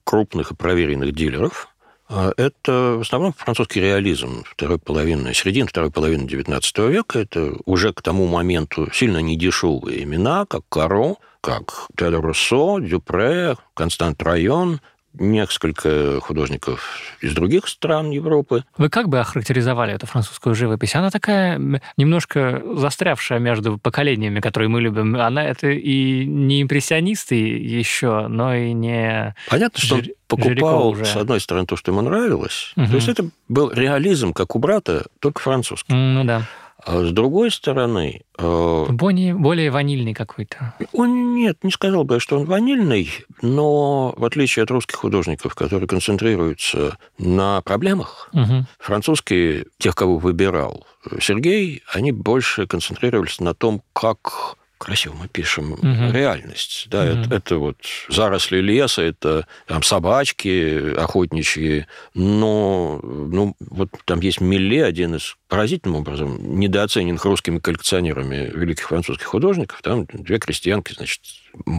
[0.03, 1.72] крупных и проверенных дилеров.
[2.15, 7.17] А это в основном французский реализм второй половины, середины второй половины XIX века.
[7.17, 14.21] Это уже к тому моменту сильно недешевые имена, как Каро, как Теодор Руссо, Дюпре, Констант
[14.21, 14.79] Район–
[15.13, 18.63] несколько художников из других стран Европы.
[18.77, 20.95] Вы как бы охарактеризовали эту французскую живопись?
[20.95, 21.59] Она такая
[21.97, 25.15] немножко застрявшая между поколениями, которые мы любим.
[25.15, 29.35] Она это и не импрессионисты еще, но и не...
[29.49, 31.05] Понятно, что он покупал, уже.
[31.05, 32.73] с одной стороны, то, что ему нравилось.
[32.75, 32.87] Угу.
[32.87, 35.93] То есть это был реализм, как у брата, только французский.
[35.93, 36.43] Ну да.
[36.85, 38.23] А с другой стороны...
[38.37, 40.73] Э, более, более ванильный какой-то.
[40.91, 43.09] Он нет, не сказал бы, что он ванильный,
[43.41, 48.65] но в отличие от русских художников, которые концентрируются на проблемах, угу.
[48.79, 50.85] французские, тех, кого выбирал
[51.19, 56.11] Сергей, они больше концентрировались на том, как красиво мы пишем угу.
[56.11, 56.87] реальность.
[56.89, 57.21] Да, угу.
[57.21, 57.77] это, это вот
[58.09, 65.97] заросли леса, это там собачки охотничьи, но ну, вот там есть Милле, один из поразительным
[65.97, 69.81] образом недооцененных русскими коллекционерами великих французских художников.
[69.83, 71.21] Там две крестьянки, значит,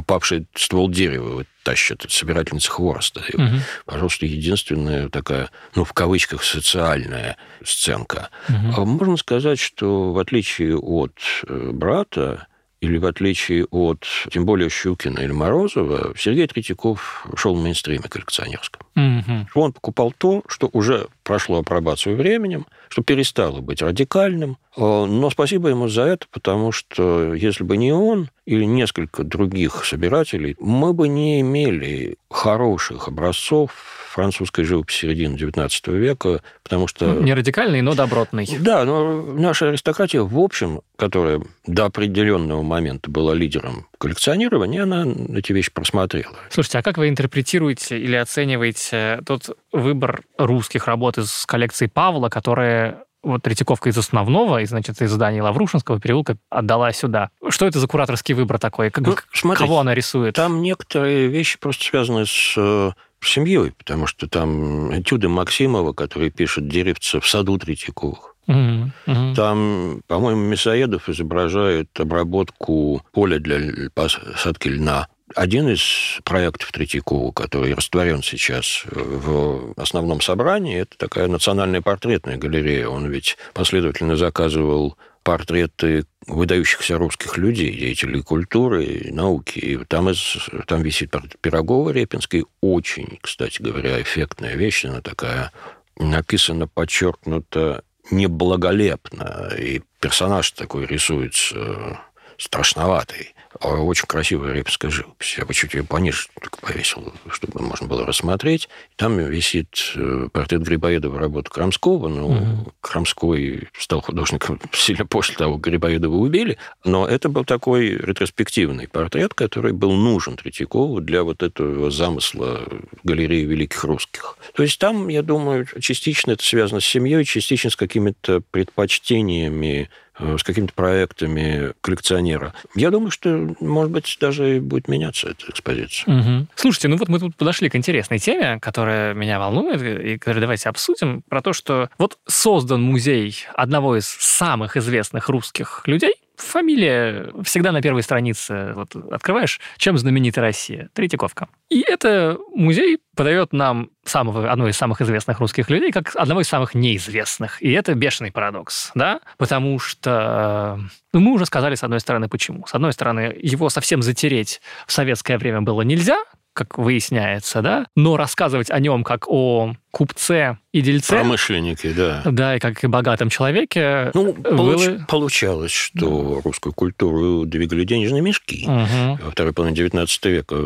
[0.06, 3.22] павший ствол дерева вот, тащат, это собирательница хвороста.
[3.28, 3.56] И, угу.
[3.84, 8.30] Пожалуйста, единственная такая, ну, в кавычках, социальная сценка.
[8.48, 8.84] Угу.
[8.86, 12.46] Можно сказать, что в отличие от э, брата,
[12.84, 18.82] или в отличие от, тем более, Щукина или Морозова, Сергей Третьяков шел в мейнстриме коллекционерском.
[18.94, 19.60] Угу.
[19.60, 24.58] Он покупал то, что уже прошло апробацию временем, что перестало быть радикальным.
[24.76, 29.84] Э, но спасибо ему за это, потому что если бы не он или несколько других
[29.84, 33.72] собирателей, мы бы не имели хороших образцов
[34.14, 37.06] французской живописи середины XIX века, потому что...
[37.06, 38.48] Ну, не радикальный, но добротный.
[38.60, 45.04] Да, но наша аристократия, в общем, которая до определенного момента была лидером коллекционирования, она
[45.36, 46.36] эти вещи просмотрела.
[46.50, 53.02] Слушайте, а как вы интерпретируете или оцениваете тот выбор русских работ из коллекции Павла, которые
[53.22, 57.30] вот Третьяковка из основного, и, значит, из здания Лаврушинского переулка отдала сюда.
[57.48, 58.90] Что это за кураторский выбор такой?
[58.90, 60.34] Как, ну, смотрите, кого она рисует?
[60.34, 66.68] Там некоторые вещи просто связаны с э, семьей, потому что там этюды Максимова, который пишет
[66.68, 68.34] «Деревца в саду Третьяковых».
[68.46, 69.34] Угу, угу.
[69.34, 75.08] Там, по-моему, Мясоедов изображает обработку поля для посадки льна.
[75.34, 82.88] Один из проектов Третьякова, который растворен сейчас в основном собрании, это такая национальная портретная галерея.
[82.88, 89.58] Он ведь последовательно заказывал портреты выдающихся русских людей, деятелей культуры и науки.
[89.58, 92.44] И там, из, там висит портрет Пирогова Репинской.
[92.60, 94.84] Очень, кстати говоря, эффектная вещь.
[94.84, 95.50] Она такая
[95.96, 99.50] написана, подчеркнуто неблаголепно.
[99.58, 101.98] И персонаж такой рисуется
[102.36, 103.34] страшноватый.
[103.64, 105.36] А очень красивая репская живопись.
[105.38, 108.68] Я бы чуть ее пониже только повесил, чтобы можно было рассмотреть.
[108.96, 112.08] Там висит э, портрет Грибоедова работы Крамского.
[112.08, 112.72] Ну, угу.
[112.82, 116.58] Крамской стал художником сильно после того, как Грибоедова убили.
[116.84, 122.68] Но это был такой ретроспективный портрет, который был нужен Третьякову для вот этого замысла
[123.02, 124.36] галереи великих русских.
[124.54, 130.42] То есть там, я думаю, частично это связано с семьей, частично с какими-то предпочтениями с
[130.42, 132.54] какими-то проектами коллекционера.
[132.74, 136.14] Я думаю, что, может быть, даже будет меняться эта экспозиция.
[136.14, 136.46] Угу.
[136.54, 140.68] Слушайте, ну вот мы тут подошли к интересной теме, которая меня волнует, и которую давайте
[140.68, 147.72] обсудим, про то, что вот создан музей одного из самых известных русских людей, фамилия всегда
[147.72, 148.72] на первой странице.
[148.74, 150.90] Вот открываешь, чем знаменита Россия?
[150.92, 151.48] Третьяковка.
[151.70, 156.48] И это музей подает нам самого, одного из самых известных русских людей как одного из
[156.48, 157.62] самых неизвестных.
[157.62, 159.20] И это бешеный парадокс, да?
[159.38, 160.80] Потому что
[161.12, 162.66] ну, мы уже сказали, с одной стороны, почему.
[162.66, 166.18] С одной стороны, его совсем затереть в советское время было нельзя,
[166.54, 171.16] как выясняется, да, но рассказывать о нем как о купце и дельце.
[171.16, 172.22] Промышленнике, да.
[172.24, 174.10] Да, и как и богатом человеке.
[174.14, 176.40] Ну, получ, получалось, что да.
[176.42, 178.64] русскую культуру двигали денежные мешки.
[178.66, 179.24] Угу.
[179.24, 180.56] Во второй половине 19 века,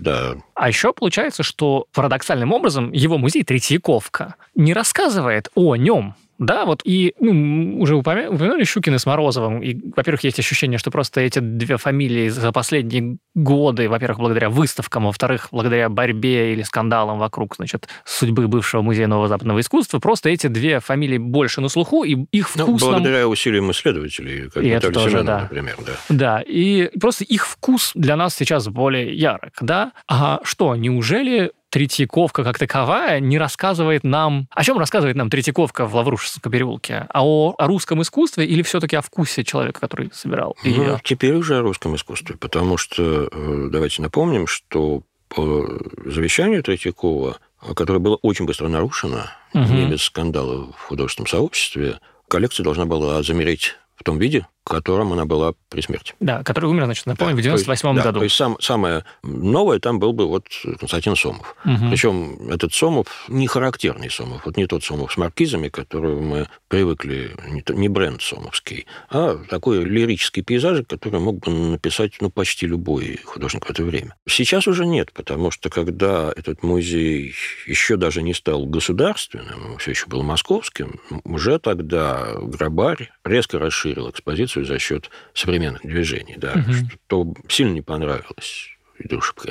[0.00, 0.34] да.
[0.54, 6.82] А еще получается, что парадоксальным образом его музей Третьяковка не рассказывает о нем, да, вот
[6.84, 9.62] и ну, уже упомянули Щукина с Морозовым.
[9.62, 15.04] И, во-первых, есть ощущение, что просто эти две фамилии за последние годы, во-первых, благодаря выставкам,
[15.04, 20.48] во-вторых, благодаря борьбе или скандалам вокруг, значит, судьбы бывшего музея нового западного искусства, просто эти
[20.48, 24.90] две фамилии больше на слуху, и их вкус ну, благодаря усилиям исследователей, как и это
[24.90, 25.40] тоже, Семенов, да.
[25.42, 25.92] например, да.
[26.08, 29.92] Да, и просто их вкус для нас сейчас более ярок, да.
[30.08, 34.46] А что, неужели Третьяковка как таковая не рассказывает нам...
[34.50, 37.06] О чем рассказывает нам Третьяковка в Лаврушевском переулке?
[37.08, 41.00] А о, о русском искусстве или все-таки о вкусе человека, который собирал ну, ее?
[41.02, 45.66] теперь уже о русском искусстве, потому что э, давайте напомним, что по
[46.04, 47.38] завещанию Третьякова,
[47.74, 49.64] которое было очень быстро нарушено, угу.
[49.64, 55.24] не без скандала в художественном сообществе, коллекция должна была замереть в том виде, котором она
[55.26, 56.14] была при смерти.
[56.20, 58.02] Да, который умер, значит, напомню, да, в 98 году.
[58.02, 60.46] Да, то есть сам, самое новое там был бы вот
[60.80, 61.54] Константин Сомов.
[61.64, 61.90] Угу.
[61.90, 67.36] Причем этот Сомов не характерный Сомов, вот не тот Сомов с маркизами, которого мы привыкли,
[67.48, 73.20] не, не бренд сомовский, а такой лирический пейзаж, который мог бы написать ну, почти любой
[73.24, 74.16] художник в это время.
[74.26, 77.34] Сейчас уже нет, потому что когда этот музей
[77.66, 84.53] еще даже не стал государственным, все еще был московским, уже тогда Грабарь резко расширил экспозицию
[84.54, 86.88] информацию за счет современных движений, да, угу.
[87.06, 89.08] что сильно не понравилось и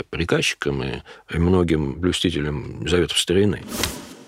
[0.10, 1.02] приказчикам, и,
[1.34, 3.62] и многим блюстителям заветов старины.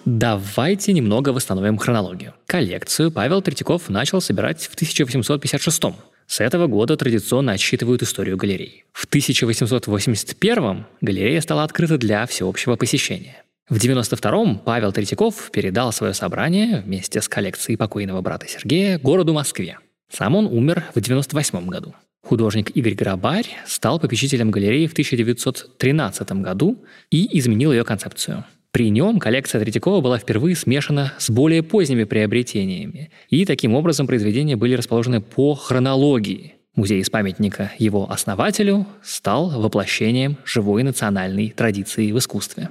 [0.03, 2.33] Давайте немного восстановим хронологию.
[2.47, 5.93] Коллекцию Павел Третьяков начал собирать в 1856 -м.
[6.27, 8.83] С этого года традиционно отсчитывают историю галерей.
[8.91, 13.43] В 1881 галерея стала открыта для всеобщего посещения.
[13.69, 19.77] В 92-м Павел Третьяков передал свое собрание вместе с коллекцией покойного брата Сергея городу Москве.
[20.15, 21.93] Сам он умер в 1998 году.
[22.23, 26.77] Художник Игорь Грабарь стал попечителем галереи в 1913 году
[27.11, 28.45] и изменил ее концепцию.
[28.71, 34.55] При нем коллекция Третьякова была впервые смешана с более поздними приобретениями, и таким образом произведения
[34.55, 36.55] были расположены по хронологии.
[36.75, 42.69] Музей из памятника его основателю стал воплощением живой национальной традиции в искусстве.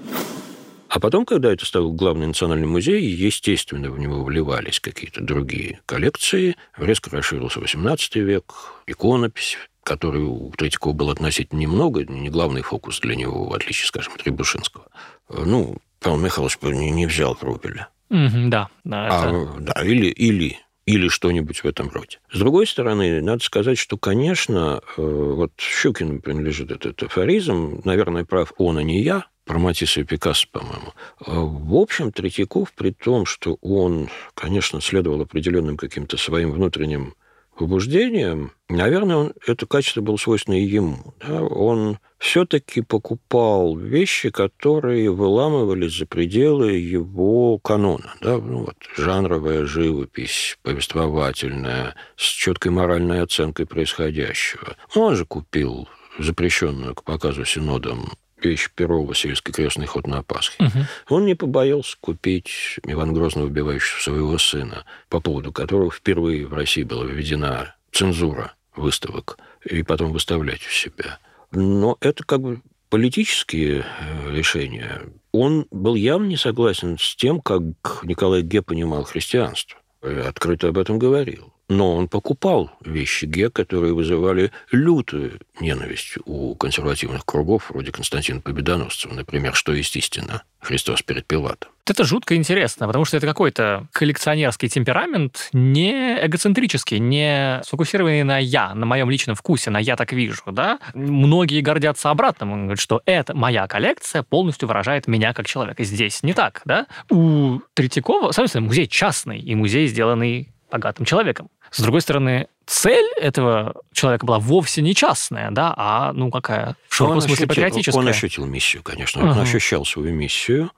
[0.94, 6.56] А потом, когда это стал главный национальный музей, естественно, в него вливались какие-то другие коллекции.
[6.76, 8.54] Резко расширился XVIII век,
[8.86, 14.12] иконопись, который у Третьякова был относительно немного, не главный фокус для него, в отличие, скажем,
[14.14, 14.86] от Рябушинского.
[15.28, 17.88] Ну, Павел Михайлович не, не взял Рубеля.
[18.10, 19.08] Mm-hmm, да, да.
[19.10, 19.60] А, это...
[19.62, 22.20] да, или, или, или что-нибудь в этом роде.
[22.30, 28.52] С другой стороны, надо сказать, что, конечно, э, вот Щукину принадлежит этот афоризм, наверное, прав
[28.58, 30.92] он, а не я, про Матисса и Пикассо, по-моему.
[31.20, 37.14] А, в общем, Третьяков, при том, что он, конечно, следовал определенным каким-то своим внутренним
[37.56, 41.14] побуждением, наверное, он, это качество было свойственно и ему.
[41.20, 41.42] Да?
[41.42, 48.14] Он все-таки покупал вещи, которые выламывались за пределы его канона.
[48.20, 48.38] Да?
[48.38, 54.76] Ну, вот, жанровая живопись, повествовательная, с четкой моральной оценкой происходящего.
[54.94, 58.12] Он же купил запрещенную к показу синодом
[58.44, 60.64] вещь Перова «Сельский крестный ход на Пасхе».
[60.64, 60.78] Угу.
[61.16, 66.82] Он не побоялся купить Иван Грозного, убивающего своего сына, по поводу которого впервые в России
[66.82, 71.18] была введена цензура выставок, и потом выставлять у себя.
[71.52, 75.02] Но это как бы политические э, решения.
[75.32, 77.62] Он был явно не согласен с тем, как
[78.02, 79.80] Николай Ге понимал христианство.
[80.00, 81.53] Открыто об этом говорил.
[81.68, 89.14] Но он покупал вещи Ге, которые вызывали лютую ненависть у консервативных кругов, вроде Константина Победоносцева,
[89.14, 91.70] например, что естественно, Христос перед Пилатом.
[91.86, 98.74] Это жутко интересно, потому что это какой-то коллекционерский темперамент, не эгоцентрический, не сфокусированный на «я»,
[98.74, 100.78] на моем личном вкусе, на «я так вижу», да?
[100.94, 105.84] Многие гордятся обратным, он что это моя коллекция полностью выражает меня как человека.
[105.84, 106.86] Здесь не так, да?
[107.10, 111.48] У Третьякова, соответственно, музей частный, и музей, сделанный богатым человеком.
[111.70, 116.94] С другой стороны, цель этого человека была вовсе не частная, да, а, ну, какая, в
[116.94, 118.02] широком смысле ощутил, патриотическая.
[118.02, 119.42] Он ощутил миссию, конечно, он uh-huh.
[119.42, 120.70] ощущал свою миссию.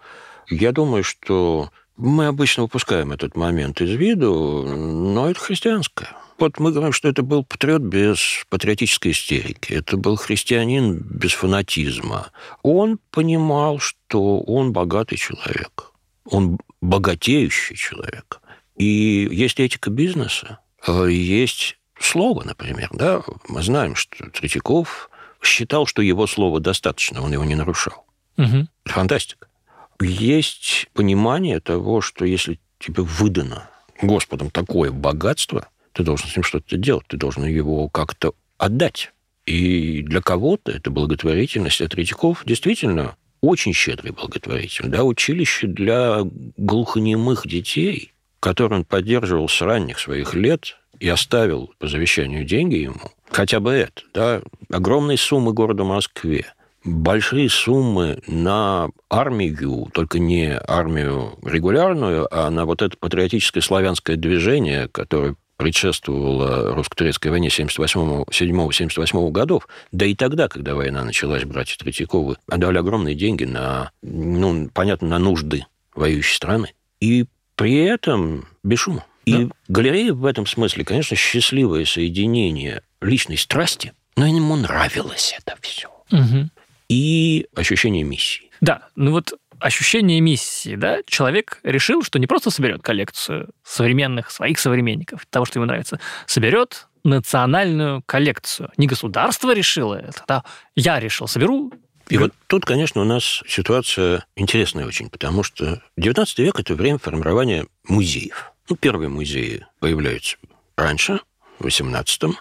[0.48, 6.10] Я думаю, что мы обычно выпускаем этот момент из виду, но это христианское.
[6.38, 9.72] Вот мы говорим, что это был патриот без патриотической истерики.
[9.72, 12.30] Это был христианин без фанатизма.
[12.62, 15.92] Он понимал, что он богатый человек.
[16.26, 18.35] Он богатеющий человек.
[18.76, 22.88] И есть этика бизнеса, а есть слово, например.
[22.92, 23.22] Да?
[23.48, 25.10] Мы знаем, что Третьяков
[25.42, 28.04] считал, что его слова достаточно, он его не нарушал.
[28.36, 28.68] Угу.
[28.84, 29.48] Фантастика.
[30.00, 33.70] Есть понимание того, что если тебе выдано
[34.02, 39.12] Господом такое богатство, ты должен с ним что-то делать, ты должен его как-то отдать.
[39.46, 41.80] И для кого-то это благотворительность.
[41.80, 44.88] А Третьяков действительно очень щедрый благотворитель.
[44.88, 46.22] Да, училище для
[46.56, 48.12] глухонемых детей,
[48.46, 53.72] которое он поддерживал с ранних своих лет и оставил по завещанию деньги ему, хотя бы
[53.72, 56.46] это, да, огромные суммы города Москве,
[56.84, 64.86] большие суммы на армию, только не армию регулярную, а на вот это патриотическое славянское движение,
[64.92, 72.78] которое предшествовало русско-турецкой войне 77-78 годов, да и тогда, когда война началась, братья Третьяковы отдали
[72.78, 76.74] огромные деньги на, ну, понятно, на нужды воюющей страны.
[77.00, 79.04] И при этом без шума.
[79.24, 79.50] И да.
[79.68, 85.88] галерея в этом смысле, конечно, счастливое соединение личной страсти, но ему нравилось это все.
[86.12, 86.48] Угу.
[86.88, 88.50] И ощущение миссии.
[88.60, 94.60] Да, ну вот ощущение миссии, да, человек решил, что не просто соберет коллекцию современных своих
[94.60, 98.70] современников, того, что ему нравится, соберет национальную коллекцию.
[98.76, 101.72] Не государство решило это, да, я решил, соберу
[102.08, 106.98] и вот тут, конечно, у нас ситуация интересная очень, потому что 19 век– это время
[106.98, 108.52] формирования музеев.
[108.68, 110.36] Ну, первые музеи появляются
[110.76, 111.20] раньше,
[111.58, 112.36] в 18-м,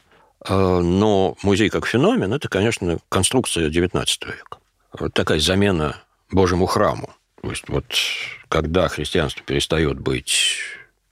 [0.48, 4.58] а, но музей как феномен– это, конечно, конструкция 19 века.
[5.00, 6.02] Вот такая замена
[6.32, 7.14] Божьему храму.
[7.42, 7.86] То есть вот
[8.50, 10.58] когда христианство перестает быть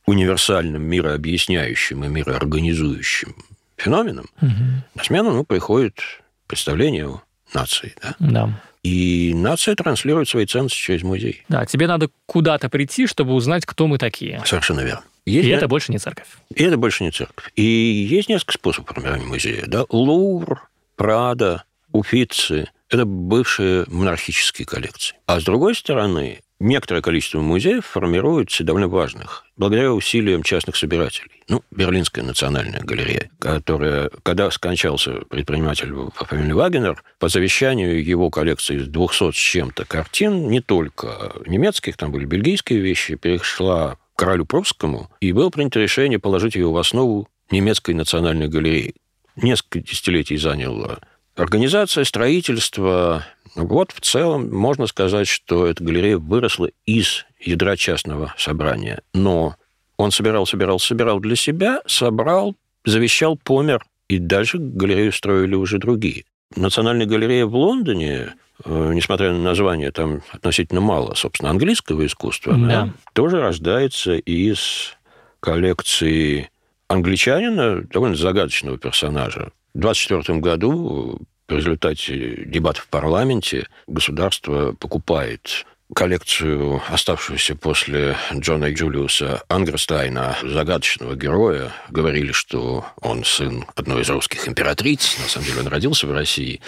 [0.05, 3.35] универсальным, мирообъясняющим и мироорганизующим
[3.77, 4.51] феноменом, угу.
[4.95, 5.99] на смену ну, приходит
[6.47, 7.21] представление о
[7.53, 7.95] нации.
[8.01, 8.15] Да?
[8.19, 8.61] да.
[8.83, 11.43] И нация транслирует свои ценности через музей.
[11.47, 14.41] Да, тебе надо куда-то прийти, чтобы узнать, кто мы такие.
[14.45, 15.03] Совершенно верно.
[15.25, 15.55] Есть и на...
[15.55, 16.27] это больше не церковь.
[16.53, 17.51] И это больше не церковь.
[17.55, 19.63] И есть несколько способов формирования музея.
[19.67, 19.85] Да?
[19.89, 21.63] Лувр, Прада,
[21.93, 25.15] Уфицы– это бывшие монархические коллекции.
[25.27, 31.29] А с другой стороны, некоторое количество музеев формируется довольно важных, благодаря усилиям частных собирателей.
[31.49, 38.77] Ну, Берлинская национальная галерея, которая, когда скончался предприниматель по фамилии Вагенер, по завещанию его коллекции
[38.77, 45.11] из 200 с чем-то картин, не только немецких, там были бельгийские вещи, перешла королю прусскому,
[45.19, 48.95] и было принято решение положить ее в основу немецкой национальной галереи.
[49.35, 50.99] Несколько десятилетий заняло
[51.35, 59.01] Организация строительства, вот в целом можно сказать, что эта галерея выросла из ядра частного собрания.
[59.13, 59.55] Но
[59.97, 66.25] он собирал, собирал, собирал для себя, собрал, завещал, помер, и дальше галерею строили уже другие.
[66.55, 72.93] Национальная галерея в Лондоне, э, несмотря на название, там относительно мало, собственно, английского искусства, да.
[73.13, 74.95] Тоже рождается из
[75.39, 76.51] коллекции
[76.87, 87.55] англичанина, довольно загадочного персонажа, 1924 году в результате дебатов в парламенте государство покупает коллекцию, оставшуюся
[87.55, 91.71] после Джона Джулиуса Ангерстайна, загадочного героя.
[91.89, 95.17] Говорили, что он сын одной из русских императриц.
[95.19, 96.61] На самом деле он родился в России,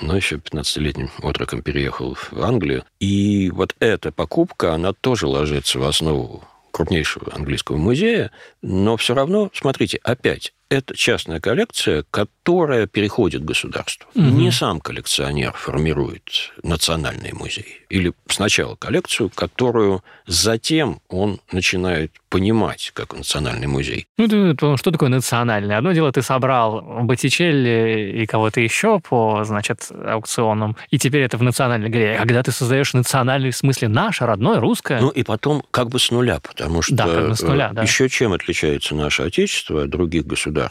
[0.00, 2.84] но еще 15-летним отроком переехал в Англию.
[3.00, 8.30] И вот эта покупка, она тоже ложится в основу крупнейшего английского музея,
[8.62, 14.08] но все равно, смотрите, опять, это частная коллекция, которая переходит государству.
[14.14, 14.24] Угу.
[14.24, 17.82] Не сам коллекционер формирует национальный музей.
[17.90, 24.06] Или сначала коллекцию, которую затем он начинает понимать как национальный музей.
[24.16, 25.76] Ну, ты, что такое национальный?
[25.76, 31.42] Одно дело, ты собрал Боттичелли и кого-то еще по, значит, аукционам, и теперь это в
[31.42, 32.16] национальной галерее.
[32.16, 35.00] А когда ты создаешь национальный, в смысле наше, родное, русское...
[35.00, 36.94] Ну, и потом как бы с нуля, потому что...
[36.94, 37.82] Да, как бы с нуля, да.
[37.82, 40.61] Еще чем отличается наше Отечество от других государств?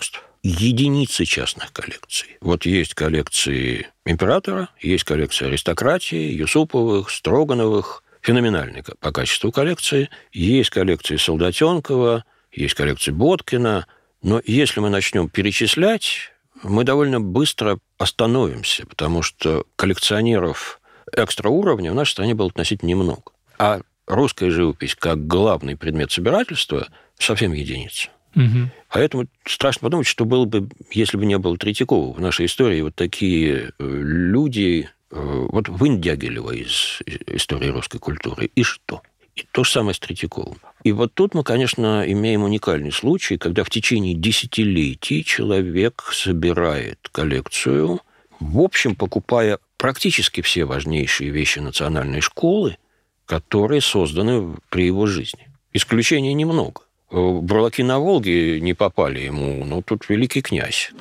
[0.43, 2.37] Единицы частных коллекций.
[2.41, 10.09] Вот есть коллекции императора, есть коллекция аристократии, Юсуповых, Строгановых, феноменальные по качеству коллекции.
[10.31, 13.87] Есть коллекции Солдатенкова, есть коллекции Боткина.
[14.21, 16.31] Но если мы начнем перечислять,
[16.63, 20.79] мы довольно быстро остановимся, потому что коллекционеров
[21.15, 23.31] экстра уровня в нашей стране было относительно немного.
[23.57, 28.09] А русская живопись как главный предмет собирательства совсем единица.
[28.35, 28.69] Угу.
[28.89, 32.13] Поэтому страшно подумать, что было бы, если бы не было Третьякова.
[32.13, 38.49] В нашей истории вот такие э, люди, э, вот Вынь Дягилева из истории русской культуры,
[38.55, 39.01] и что?
[39.35, 40.57] И то же самое с Третьяковым.
[40.83, 48.01] И вот тут мы, конечно, имеем уникальный случай, когда в течение десятилетий человек собирает коллекцию,
[48.39, 52.77] в общем, покупая практически все важнейшие вещи национальной школы,
[53.25, 55.47] которые созданы при его жизни.
[55.73, 56.81] Исключений немного.
[57.11, 60.91] Бурлаки на Волге не попали ему, но тут великий князь.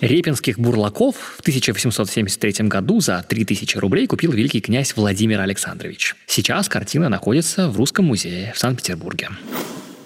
[0.00, 6.14] Репинских бурлаков в 1873 году за 3000 рублей купил великий князь Владимир Александрович.
[6.26, 9.30] Сейчас картина находится в Русском музее в Санкт-Петербурге.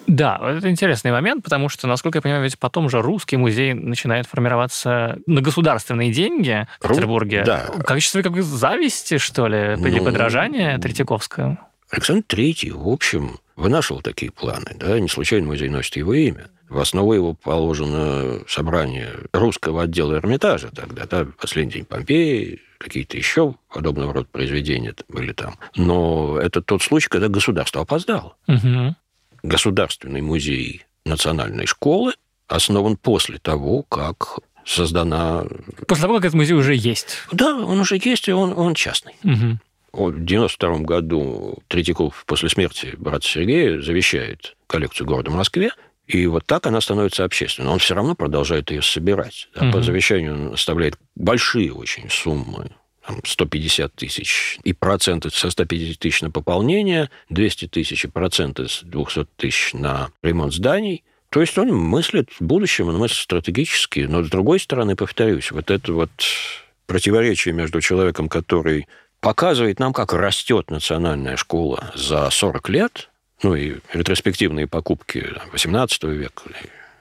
[0.06, 4.26] Да, это интересный момент, потому что, насколько я понимаю, ведь потом же русский музей начинает
[4.26, 6.94] формироваться на государственные деньги в Ру...
[6.94, 7.42] Петербурге.
[7.44, 7.66] Да.
[7.76, 10.04] В качестве как бы зависти, что ли, или ну...
[10.06, 11.58] подражания Третьяковскому?
[11.90, 14.76] Александр Третий, в общем, вынашивал такие планы.
[14.76, 14.98] Да?
[15.00, 16.48] Не случайно музей носит его имя.
[16.68, 23.54] В основу его положено собрание русского отдела Эрмитажа тогда, да, «Последний день Помпеи», какие-то еще
[23.72, 25.56] подобного рода произведения были там.
[25.76, 28.36] Но это тот случай, когда государство опоздало.
[28.46, 28.94] Угу.
[29.42, 32.12] Государственный музей национальной школы
[32.48, 35.44] основан после того, как создана...
[35.86, 37.16] После того, как этот музей уже есть.
[37.32, 39.14] Да, он уже есть, и он, он частный.
[39.24, 39.58] Угу.
[39.92, 45.70] В 92 году Третьяков после смерти брата Сергея завещает коллекцию города Москве,
[46.06, 47.66] и вот так она становится общественной.
[47.66, 49.48] Но он все равно продолжает ее собирать.
[49.54, 49.72] Да, угу.
[49.72, 52.70] По завещанию он оставляет большие очень суммы
[53.24, 59.26] 150 тысяч, и проценты со 150 тысяч на пополнение, 200 тысяч и проценты с 200
[59.36, 61.04] тысяч на ремонт зданий.
[61.30, 65.70] То есть он мыслит в будущем, он мыслит стратегически, но с другой стороны, повторюсь, вот
[65.70, 66.10] это вот
[66.86, 68.86] противоречие между человеком, который
[69.20, 73.10] показывает нам, как растет национальная школа за 40 лет,
[73.42, 76.42] ну и ретроспективные покупки XVIII века,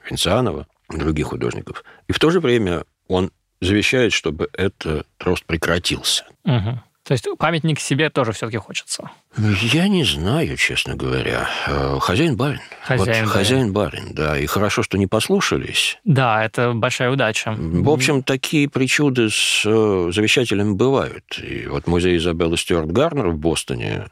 [0.08, 1.84] Венцианова, других художников.
[2.06, 6.26] И в то же время он завещает, чтобы этот рост прекратился.
[6.44, 6.80] Угу.
[7.08, 9.10] То есть памятник себе тоже все-таки хочется?
[9.38, 11.48] Я не знаю, честно говоря.
[11.66, 12.60] Э, хозяин барин.
[12.82, 14.38] Хозяин, вот, хозяин барин, да.
[14.38, 15.98] И хорошо, что не послушались.
[16.04, 17.54] Да, это большая удача.
[17.56, 21.24] В общем, такие причуды с э, завещателями бывают.
[21.42, 24.08] И вот музей Изабеллы Стюарт Гарнер в Бостоне,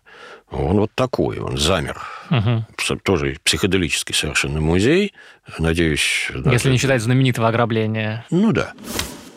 [0.51, 2.01] он вот такой, он замер.
[2.31, 2.97] Угу.
[3.03, 5.13] Тоже психоделический совершенно музей.
[5.59, 6.31] Надеюсь...
[6.31, 6.71] Если даже...
[6.71, 8.25] не считать знаменитого ограбления.
[8.31, 8.73] Ну да.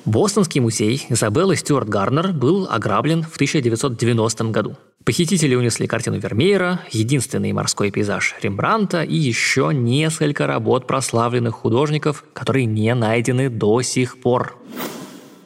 [0.10, 4.76] Бостонский музей Изабеллы Стюарт Гарнер был ограблен в 1990 году.
[5.06, 12.66] Похитители унесли картину Вермеера, единственный морской пейзаж Рембранта и еще несколько работ прославленных художников, которые
[12.66, 14.58] не найдены до сих пор.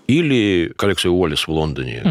[0.07, 2.01] Или коллекция Уоллес в Лондоне.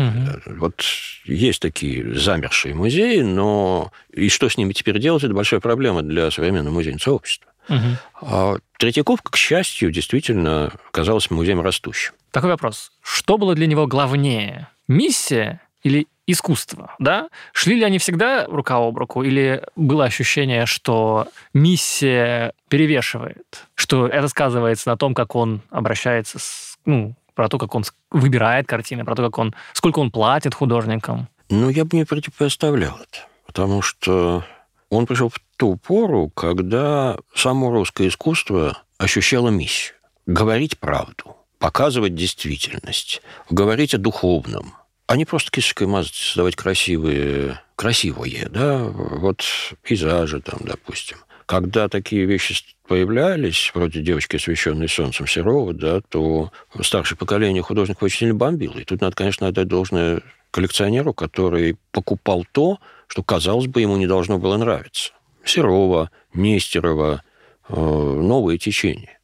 [0.47, 0.57] Угу.
[0.59, 0.83] Вот
[1.25, 6.31] есть такие замершие музеи, но и что с ними теперь делать, это большая проблема для
[6.31, 7.52] современного музейного сообщества.
[7.69, 7.87] Угу.
[8.23, 12.15] А Третьяковка, к счастью, действительно казалась музеем растущим.
[12.31, 12.93] Такой вопрос.
[13.03, 14.69] Что было для него главнее?
[14.89, 17.29] Миссия или искусство, да?
[17.53, 24.29] Шли ли они всегда рука об руку, или было ощущение, что миссия перевешивает, что это
[24.29, 29.15] сказывается на том, как он обращается с, ну, про то, как он выбирает картины, про
[29.15, 31.29] то, как он, сколько он платит художникам?
[31.51, 34.45] Ну, я бы не противопоставлял это, потому что
[34.93, 39.95] он пришел в ту пору, когда само русское искусство ощущало миссию.
[40.27, 44.75] Говорить правду, показывать действительность, говорить о духовном,
[45.07, 49.43] а не просто кисточкой мазать, создавать красивые, красивые, да, вот
[49.83, 51.17] пейзажи там, допустим.
[51.47, 52.55] Когда такие вещи
[52.87, 58.79] появлялись, вроде девочки, освещенной солнцем Серова, да, то старшее поколение художников очень сильно бомбило.
[58.79, 62.79] И тут надо, конечно, отдать должное коллекционеру, который покупал то,
[63.13, 65.13] что, казалось бы, ему не должно было нравиться.
[65.45, 67.23] Серова, Нестерова,
[67.69, 69.21] э, новые течения.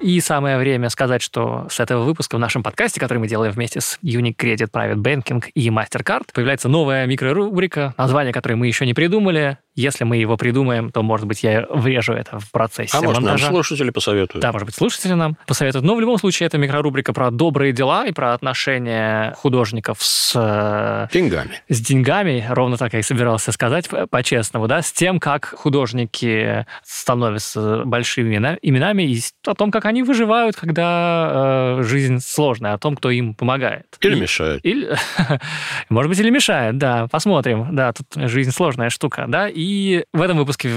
[0.00, 3.82] И самое время сказать, что с этого выпуска в нашем подкасте, который мы делаем вместе
[3.82, 8.94] с Unique Credit Private Banking и MasterCard, появляется новая микрорубрика, название которой мы еще не
[8.94, 9.58] придумали.
[9.76, 13.44] Если мы его придумаем, то, может быть, я врежу это в процессе А может, монтажа.
[13.44, 14.42] нам слушатели посоветуют.
[14.42, 15.84] Да, может быть, слушатели нам посоветуют.
[15.84, 20.32] Но в любом случае, это микрорубрика про добрые дела и про отношения художников с...
[20.34, 21.62] Э, деньгами.
[21.68, 27.84] С деньгами, ровно так я и собирался сказать, по-честному, да, с тем, как художники становятся
[27.84, 33.10] большими именами и о том, как они выживают, когда э, жизнь сложная, о том, кто
[33.10, 33.86] им помогает.
[34.00, 34.64] Или и, мешает.
[34.64, 34.96] Или,
[35.88, 37.74] может быть, или мешает, да, посмотрим.
[37.74, 40.70] Да, тут жизнь сложная штука, да, и в этом выпуске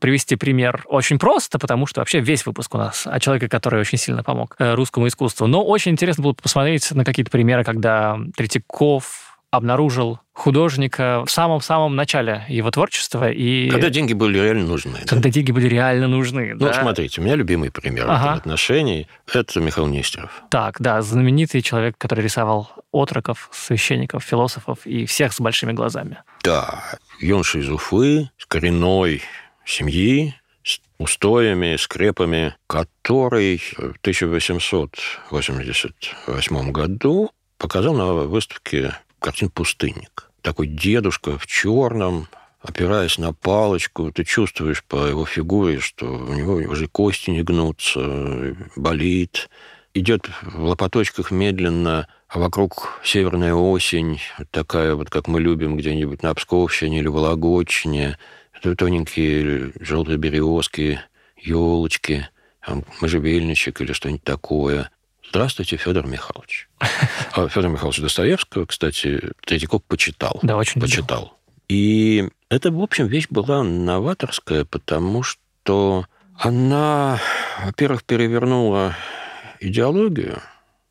[0.00, 3.98] привести пример очень просто, потому что вообще весь выпуск у нас о человеке, который очень
[3.98, 5.46] сильно помог э, русскому искусству.
[5.46, 12.44] Но очень интересно было посмотреть на какие-то примеры, когда Третьяков обнаружил художника в самом-самом начале
[12.48, 13.30] его творчества.
[13.30, 13.70] И...
[13.70, 14.98] Когда деньги были реально нужны.
[15.06, 15.30] Когда да?
[15.30, 16.74] деньги были реально нужны, Ну, да?
[16.74, 18.34] смотрите, у меня любимый пример ага.
[18.34, 20.42] отношений– это Михаил Нестеров.
[20.50, 26.18] Так, да, знаменитый человек, который рисовал отроков, священников, философов и всех с большими глазами.
[26.44, 26.84] Да,
[27.20, 29.22] юноша из Уфы, с коренной
[29.64, 41.38] семьи, с устоями, скрепами, который в 1888 году показал на выставке картин «Пустынник» такой дедушка
[41.38, 42.28] в черном,
[42.60, 48.56] опираясь на палочку, ты чувствуешь по его фигуре, что у него уже кости не гнутся,
[48.76, 49.48] болит.
[49.94, 56.34] Идет в лопаточках медленно, а вокруг северная осень, такая вот, как мы любим где-нибудь на
[56.34, 58.18] Псковщине или Вологодчине.
[58.54, 61.00] Это тоненькие желтые березки,
[61.36, 62.28] елочки,
[63.00, 64.90] можжевельничек или что-нибудь такое.
[65.30, 66.68] Здравствуйте, Федор Михайлович.
[67.32, 70.40] А Федор Михайлович Достоевского, кстати, Третьяков почитал.
[70.42, 71.20] Да, очень почитал.
[71.20, 71.32] Любил.
[71.68, 76.06] И это, в общем, вещь была новаторская, потому что
[76.36, 77.20] она,
[77.62, 78.96] во-первых, перевернула
[79.60, 80.40] идеологию.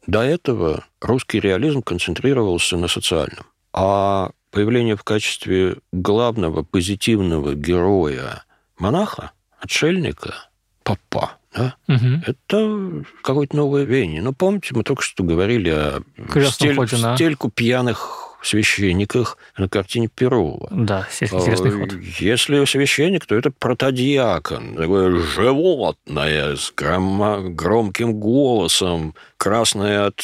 [0.05, 3.45] До этого русский реализм концентрировался на социальном.
[3.73, 8.43] А появление в качестве главного позитивного героя
[8.77, 10.49] монаха, отшельника,
[10.83, 11.75] папа, да?
[11.87, 12.23] Угу.
[12.25, 14.21] Это какое-то новое веяние.
[14.21, 16.03] Но помните, мы только что говорили о
[16.51, 20.69] стель, стельку пьяных священниках на картине Перова.
[20.71, 21.93] Да, интересный ход.
[22.19, 30.21] Если священник, то это протодиакон, такое животное с грома, громким голосом, красное от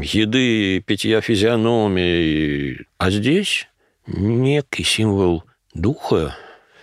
[0.00, 2.86] еды питья физиономии.
[2.98, 3.66] А здесь
[4.06, 6.36] некий символ духа,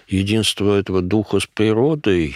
[0.08, 2.36] единство этого духа с природой,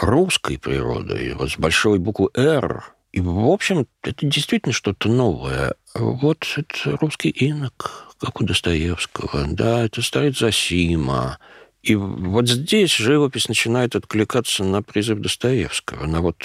[0.00, 5.74] русской природой, вот с большой буквы «Р», и, в общем, это действительно что-то новое.
[5.94, 9.46] Вот это русский инок, как у Достоевского.
[9.48, 11.38] Да, это старец Засима.
[11.82, 16.36] И вот здесь живопись начинает откликаться на призыв Достоевского, на вот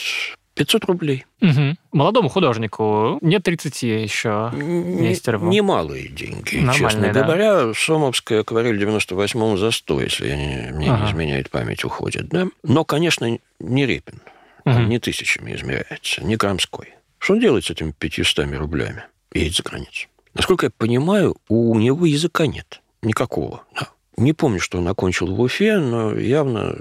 [0.56, 1.26] 500 рублей.
[1.41, 1.76] Угу.
[1.91, 5.49] Молодому художнику нет 30 еще Нестерову.
[5.49, 7.24] Немалые деньги, Нормальные, честно да.
[7.24, 7.74] говоря.
[7.74, 11.04] Сомовская акварель 98-м за 100, если я не, мне ага.
[11.04, 12.30] не изменяет память, уходит.
[12.30, 12.47] Да?
[12.64, 14.22] Но, конечно, не Репин.
[14.66, 14.80] Угу.
[14.80, 16.93] Не тысячами измеряется, не Крамской.
[17.18, 19.04] Что он делает с этими 500 рублями?
[19.34, 20.08] Едет за границу.
[20.34, 22.82] Насколько я понимаю, у него языка нет.
[23.01, 23.64] Никакого.
[23.80, 23.89] Да.
[24.18, 26.76] Не помню, что он окончил в Уфе, но явно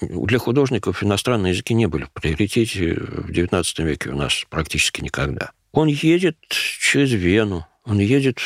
[0.00, 5.52] для художников иностранные языки не были в приоритете в XIX веке у нас практически никогда.
[5.72, 8.38] Он едет через Вену, он едет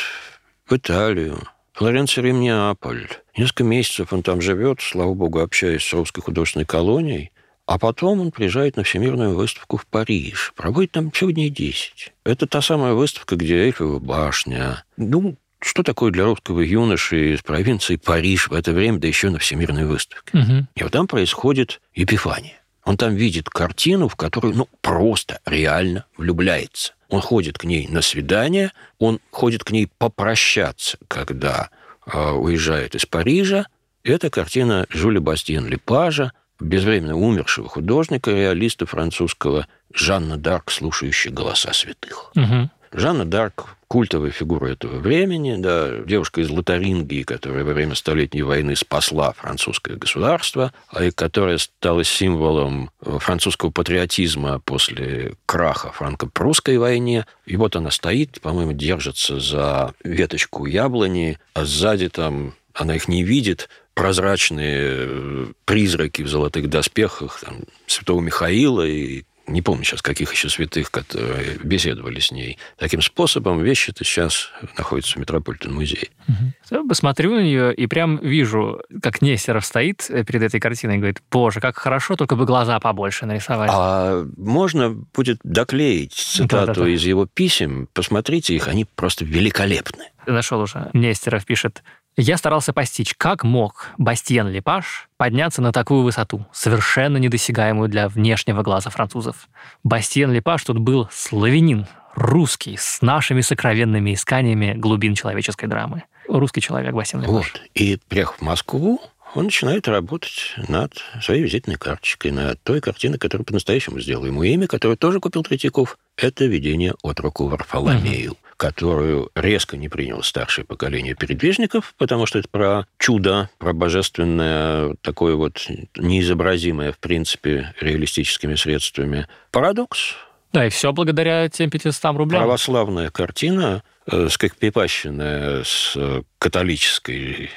[0.65, 1.39] в Италию,
[1.73, 3.07] Флоренция, Рим, Неаполь.
[3.37, 7.31] Несколько месяцев он там живет, слава богу, общаясь с русской художественной колонией.
[7.65, 10.53] А потом он приезжает на Всемирную выставку в Париж.
[10.55, 12.13] Проводит там всего дней 10.
[12.23, 14.85] Это та самая выставка, где Эйфелева башня.
[14.97, 15.35] Ну,
[15.65, 19.85] что такое для русского юноши из провинции Париж в это время, да еще на Всемирной
[19.85, 20.37] выставке?
[20.37, 20.67] Угу.
[20.75, 22.61] И вот там происходит эпифания.
[22.83, 26.93] Он там видит картину, в которую, ну, просто реально влюбляется.
[27.09, 31.69] Он ходит к ней на свидание, он ходит к ней попрощаться, когда
[32.05, 33.65] э, уезжает из Парижа.
[34.03, 42.31] Это картина Жюля Бастиен Лепажа– безвременно умершего художника, реалиста французского Жанна Дарк, слушающая голоса святых.
[42.35, 42.69] Угу.
[42.93, 48.75] Жанна Дарк– культовая фигура этого времени, да, девушка из Лотарингии, которая во время Столетней войны
[48.75, 57.25] спасла французское государство, а и которая стала символом французского патриотизма после краха франко-прусской войне.
[57.45, 63.23] И вот она стоит, по-моему, держится за веточку яблони, а сзади там она их не
[63.23, 70.31] видит, прозрачные э, призраки в золотых доспехах там, святого Михаила и не помню сейчас, каких
[70.31, 72.57] еще святых, которые беседовали с ней.
[72.77, 76.09] Таким способом вещи-то сейчас находятся в Метрополитен-музее.
[76.27, 76.87] Угу.
[76.87, 81.21] Посмотрю на нее и прям вижу, как Нестеров стоит э, перед этой картиной и говорит,
[81.31, 83.69] боже, как хорошо, только бы глаза побольше нарисовать.
[83.73, 86.89] А можно будет доклеить цитату да, да, да.
[86.89, 87.87] из его писем.
[87.93, 90.05] Посмотрите их, они просто великолепны.
[90.25, 90.89] Нашел уже.
[90.93, 91.83] Нестеров пишет,
[92.17, 98.63] я старался постичь, как мог Бастиен Лепаш подняться на такую высоту, совершенно недосягаемую для внешнего
[98.63, 99.49] глаза французов.
[99.83, 106.03] Бастиен Лепаш тут был славянин, русский, с нашими сокровенными исканиями глубин человеческой драмы.
[106.27, 107.33] Русский человек Бастиен Лепаш.
[107.33, 107.61] Вот.
[107.73, 109.01] И приехав в Москву,
[109.35, 114.67] он начинает работать над своей визитной карточкой, над той картиной, которую по-настоящему сделал ему имя,
[114.67, 115.97] которую тоже купил Третьяков.
[116.17, 118.31] Это «Видение от руку Варфоломею».
[118.31, 124.95] Угу которую резко не приняло старшее поколение передвижников, потому что это про чудо, про божественное,
[125.01, 129.27] такое вот неизобразимое, в принципе, реалистическими средствами.
[129.51, 130.15] Парадокс.
[130.53, 132.41] Да, и все благодаря тем 500 рублям.
[132.41, 135.97] Православная картина, э, скрипипащенная с
[136.39, 137.49] католической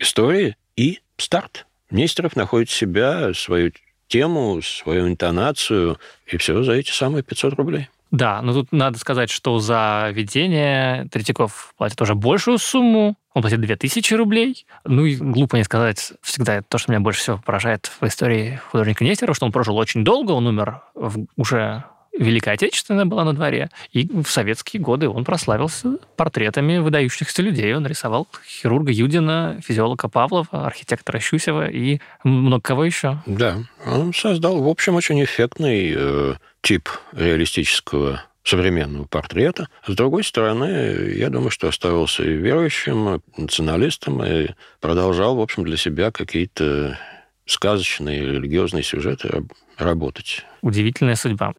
[0.00, 1.66] историей, и старт.
[1.90, 3.70] Нестеров находит себя, свою
[4.08, 7.88] тему, свою интонацию, и все за эти самые 500 рублей.
[8.10, 13.60] Да, но тут надо сказать, что за ведение Третьяков платит уже большую сумму, он платит
[13.60, 14.66] 2000 рублей.
[14.84, 19.04] Ну и глупо не сказать, всегда то, что меня больше всего поражает в истории художника
[19.04, 21.84] Нестерова, что он прожил очень долго, он умер в, уже
[22.18, 27.74] Великая Отечественная была на дворе, и в советские годы он прославился портретами выдающихся людей.
[27.74, 33.22] Он рисовал хирурга Юдина, физиолога Павлова, архитектора Щусева и много кого еще.
[33.26, 39.68] Да, он создал, в общем, очень эффектный э, тип реалистического современного портрета.
[39.86, 44.48] С другой стороны, я думаю, что оставался и верующим, националистом, и
[44.80, 46.98] продолжал, в общем, для себя какие-то
[47.50, 49.44] сказочные религиозные сюжеты
[49.76, 50.44] работать.
[50.62, 51.52] Удивительная судьба.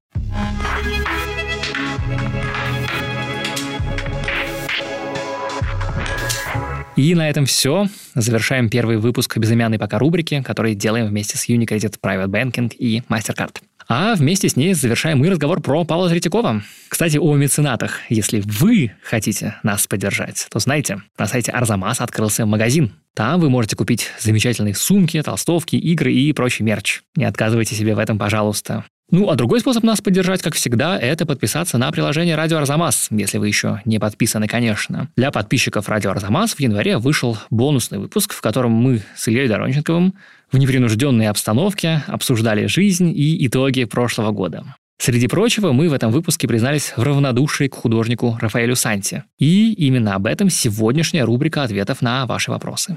[6.96, 7.88] И на этом все.
[8.16, 13.58] Завершаем первый выпуск безымянной пока рубрики, который делаем вместе с Unicredit Private Banking и MasterCard.
[13.94, 16.64] А вместе с ней завершаем мы разговор про Павла Третьякова.
[16.88, 18.00] Кстати, о меценатах.
[18.08, 22.94] Если вы хотите нас поддержать, то знаете, на сайте Арзамас открылся магазин.
[23.14, 27.02] Там вы можете купить замечательные сумки, толстовки, игры и прочий мерч.
[27.18, 28.86] Не отказывайте себе в этом, пожалуйста.
[29.12, 33.40] Ну, а другой способ нас поддержать, как всегда, это подписаться на приложение «Радио Арзамас», если
[33.40, 35.10] вы еще не подписаны, конечно.
[35.18, 40.14] Для подписчиков «Радио Арзамас» в январе вышел бонусный выпуск, в котором мы с Ильей Доронченковым
[40.50, 44.76] в непринужденной обстановке обсуждали жизнь и итоги прошлого года.
[44.98, 49.24] Среди прочего, мы в этом выпуске признались в равнодушии к художнику Рафаэлю Санти.
[49.40, 52.96] И именно об этом сегодняшняя рубрика ответов на ваши вопросы.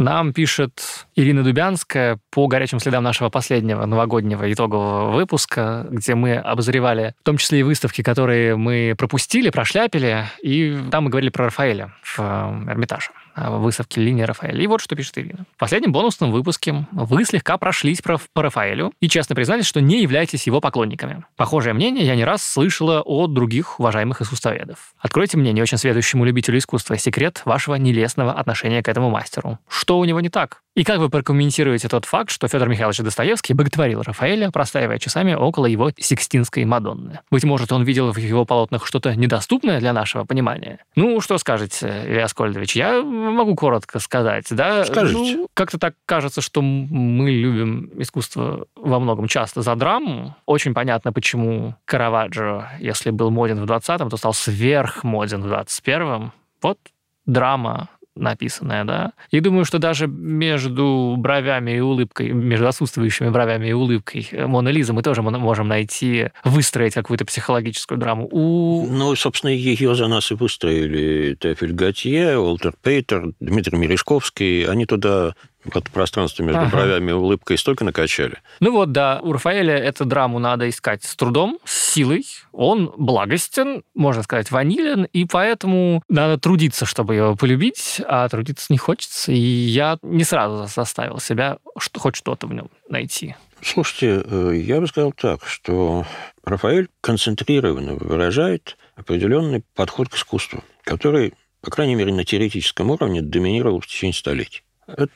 [0.00, 7.14] Нам пишет Ирина Дубянская по горячим следам нашего последнего новогоднего итогового выпуска, где мы обозревали
[7.20, 11.92] в том числе и выставки, которые мы пропустили, прошляпили, и там мы говорили про Рафаэля
[12.02, 14.62] в э, Эрмитаже выставки линии Рафаэля.
[14.62, 15.44] И вот что пишет Ирина.
[15.56, 20.46] В последнем бонусном выпуске вы слегка прошлись по Рафаэлю и честно признались, что не являетесь
[20.46, 21.24] его поклонниками.
[21.36, 24.94] Похожее мнение я не раз слышала от других уважаемых искусствоведов.
[24.98, 29.58] Откройте мне, не очень следующему любителю искусства, секрет вашего нелестного отношения к этому мастеру.
[29.68, 30.62] Что у него не так?
[30.76, 35.66] И как вы прокомментируете тот факт, что Федор Михайлович Достоевский боготворил Рафаэля, простаивая часами около
[35.66, 37.20] его Сикстинской Мадонны?
[37.30, 40.78] Быть может, он видел в его полотнах что-то недоступное для нашего понимания?
[40.94, 42.76] Ну, что скажете, Илья Скольдович?
[42.76, 44.84] Я могу коротко сказать, да?
[44.84, 45.36] Скажите.
[45.36, 50.36] Ну, как-то так кажется, что мы любим искусство во многом часто за драму.
[50.46, 56.32] Очень понятно, почему Караваджо, если был моден в 20-м, то стал сверхмоден в 21-м.
[56.62, 56.78] Вот
[57.26, 57.88] драма
[58.20, 59.12] написанная, да.
[59.30, 64.92] И думаю, что даже между бровями и улыбкой, между отсутствующими бровями и улыбкой Мона Лизы
[64.92, 68.28] мы тоже можем найти, выстроить какую-то психологическую драму.
[68.30, 68.86] У...
[68.86, 74.66] Ну, собственно, ее за нас и выстроили Тефель Готье, Уолтер Пейтер, Дмитрий Мережковский.
[74.66, 75.34] Они туда
[75.64, 76.70] это пространство между ага.
[76.70, 78.38] бровями и улыбкой столько накачали.
[78.60, 82.24] Ну вот, да, у Рафаэля эту драму надо искать с трудом, с силой.
[82.52, 88.78] Он благостен, можно сказать, ванилен, и поэтому надо трудиться, чтобы его полюбить, а трудиться не
[88.78, 89.32] хочется.
[89.32, 93.34] И я не сразу заставил себя что, хоть что-то в нем найти.
[93.62, 96.06] Слушайте, э, я бы сказал так, что
[96.44, 103.80] Рафаэль концентрированно выражает определенный подход к искусству, который, по крайней мере, на теоретическом уровне доминировал
[103.80, 104.62] в течение столетий.
[104.86, 105.12] Это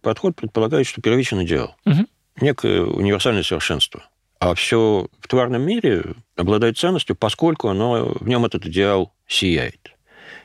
[0.00, 1.76] подход предполагает, что первичен идеал.
[1.84, 2.06] Угу.
[2.40, 4.04] Некое универсальное совершенство.
[4.38, 6.02] А все в тварном мире
[6.36, 9.92] обладает ценностью, поскольку оно, в нем этот идеал сияет.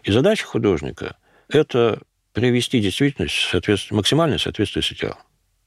[0.03, 1.17] И задача художника–
[1.49, 2.01] это
[2.34, 5.17] привести действительность в соответствие, максимальное соответствие с идеалом.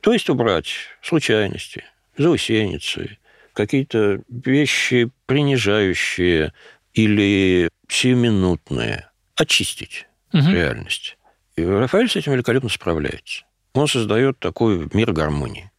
[0.01, 0.69] То есть убрать
[1.03, 1.85] случайности,
[2.17, 3.19] заусеницы,
[3.53, 6.53] какие-то вещи принижающие
[6.95, 10.49] или сиюминутные, очистить угу.
[10.51, 11.17] реальность.
[11.57, 13.45] И Рафаэль с этим великолепно справляется.
[13.75, 15.71] Он создает такой мир гармонии.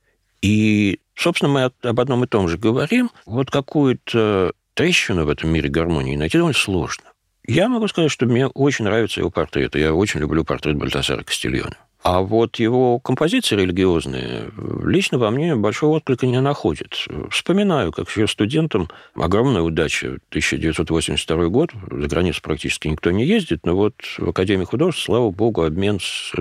[0.42, 3.10] И, собственно, мы об одном и том же говорим.
[3.26, 7.06] Вот какую-то трещину в этом мире гармонии найти довольно сложно.
[7.48, 9.76] Я могу сказать, что мне очень нравится его портрет.
[9.76, 11.78] Я очень люблю портрет Бальтасара Кастильона.
[12.04, 14.52] А вот его композиции религиозные
[14.84, 16.94] лично во мне большого отклика не находят.
[17.32, 20.20] Вспоминаю, как еще студентом огромная удача.
[20.30, 25.64] 1982 год, за границу практически никто не ездит, но вот в Академии художеств, слава богу,
[25.64, 26.34] обмен с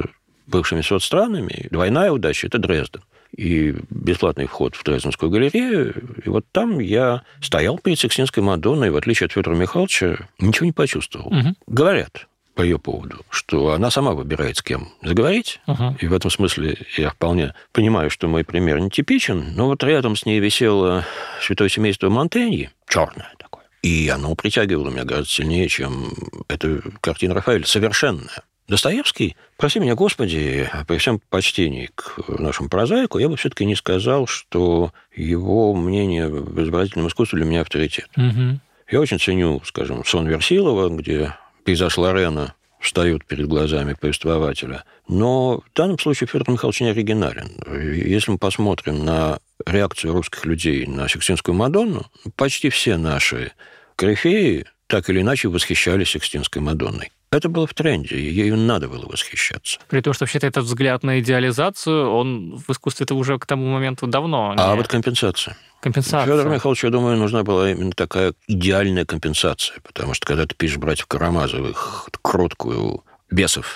[0.47, 3.03] бывшими соцстранами, двойная удача– это Дрезден.
[3.37, 6.23] И бесплатный вход в Дрезденскую галерею.
[6.25, 10.67] И вот там я стоял перед Сикстинской Мадонной, и в отличие от Федора Михайловича, ничего
[10.67, 11.27] не почувствовал.
[11.29, 11.55] Угу.
[11.67, 15.61] Говорят, по ее поводу, что она сама выбирает, с кем заговорить.
[15.67, 15.97] Uh-huh.
[15.99, 20.17] И в этом смысле я вполне понимаю, что мой пример не типичен, но вот рядом
[20.17, 21.05] с ней висело
[21.41, 23.65] святое семейство Монтеньи, черное такое.
[23.83, 26.15] И оно притягивало меня гораздо сильнее, чем
[26.49, 28.43] эта картина Рафаэля, совершенная.
[28.67, 34.27] Достоевский, прости меня, Господи, при всем почтении к нашему прозаику, я бы все-таки не сказал,
[34.27, 38.09] что его мнение в изобразительном искусстве для меня авторитет.
[38.17, 38.61] Угу.
[38.91, 41.35] Я очень ценю, скажем, сон Версилова, где
[41.65, 44.85] пейзаж Лорена встают перед глазами повествователя.
[45.09, 47.51] Но в данном случае Федор Михайлович не оригинален.
[47.67, 52.07] Если мы посмотрим на реакцию русских людей на Сикстинскую Мадонну,
[52.37, 53.53] почти все наши
[53.97, 57.11] корифеи так или иначе восхищались Сикстинской Мадонной.
[57.35, 59.81] Это было в тренде, и ею надо было восхищаться.
[59.89, 63.67] При том, что вообще-то этот взгляд на идеализацию, он в искусстве это уже к тому
[63.67, 64.55] моменту давно.
[64.57, 64.77] А не...
[64.77, 65.57] вот компенсация.
[65.81, 66.25] Компенсация.
[66.25, 70.79] Федору Михайловичу, я думаю, нужна была именно такая идеальная компенсация, потому что когда ты пишешь
[70.79, 73.67] братьев Карамазовых кроткую бесов,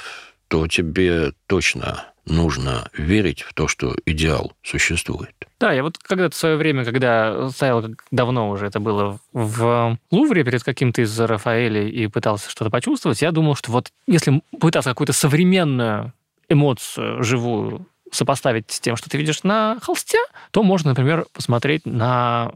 [0.46, 5.34] то тебе точно нужно верить в то, что идеал существует.
[5.58, 10.44] Да, я вот когда-то в свое время, когда стоял, давно уже это было, в Лувре
[10.44, 15.12] перед каким-то из Рафаэлей и пытался что-то почувствовать, я думал, что вот если пытаться какую-то
[15.12, 16.12] современную
[16.48, 20.18] эмоцию живую сопоставить с тем, что ты видишь на холсте,
[20.50, 22.52] то можно, например, посмотреть на,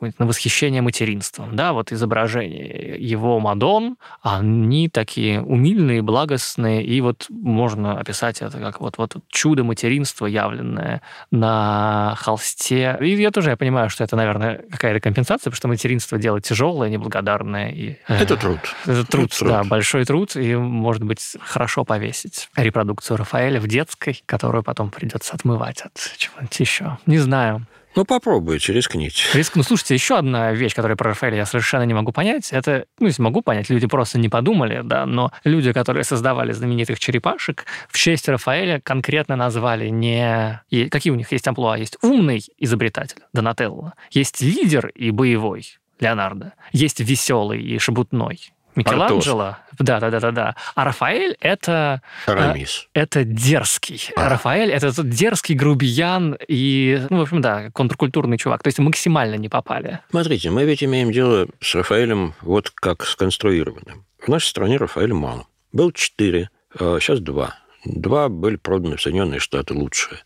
[0.00, 1.56] на восхищение материнством.
[1.56, 8.80] Да, вот изображение его Мадон, они такие умильные, благостные, и вот можно описать это как
[8.80, 12.96] вот, вот чудо материнства, явленное на холсте.
[13.00, 16.88] И я тоже я понимаю, что это, наверное, какая-то компенсация, потому что материнство дело тяжелое,
[16.88, 17.70] неблагодарное.
[17.70, 18.58] И, э, это труд.
[18.86, 19.68] Это труд, это да, труд.
[19.68, 25.34] большой труд, и, может быть, хорошо повесить репродукцию Рафаэля в детской, которую потом потом придется
[25.34, 26.98] отмывать от чего-нибудь еще.
[27.06, 27.66] Не знаю.
[27.96, 29.22] Ну, попробуйте, рискните.
[29.34, 29.54] Риск...
[29.54, 33.06] Ну, слушайте, еще одна вещь, которая про Рафаэля я совершенно не могу понять, это, ну,
[33.06, 37.96] если могу понять, люди просто не подумали, да, но люди, которые создавали знаменитых черепашек, в
[37.96, 40.60] честь Рафаэля конкретно назвали не...
[40.90, 41.76] Какие у них есть амплуа?
[41.78, 50.00] Есть умный изобретатель, Донателло, есть лидер и боевой, Леонардо, есть веселый и шебутной, Микеланджело, да,
[50.00, 50.56] да, да, да, да.
[50.74, 52.88] А Рафаэль это Арамис.
[52.92, 54.10] это дерзкий.
[54.16, 54.28] А.
[54.28, 58.62] Рафаэль это дерзкий грубиян и, ну, в общем, да, контркультурный чувак.
[58.62, 60.00] То есть максимально не попали.
[60.10, 64.04] Смотрите, мы ведь имеем дело с Рафаэлем вот как сконструированным.
[64.18, 65.46] В нашей стране Рафаэль мало.
[65.72, 67.56] Был четыре, а сейчас два.
[67.84, 70.18] Два были проданы в Соединенные Штаты лучшие.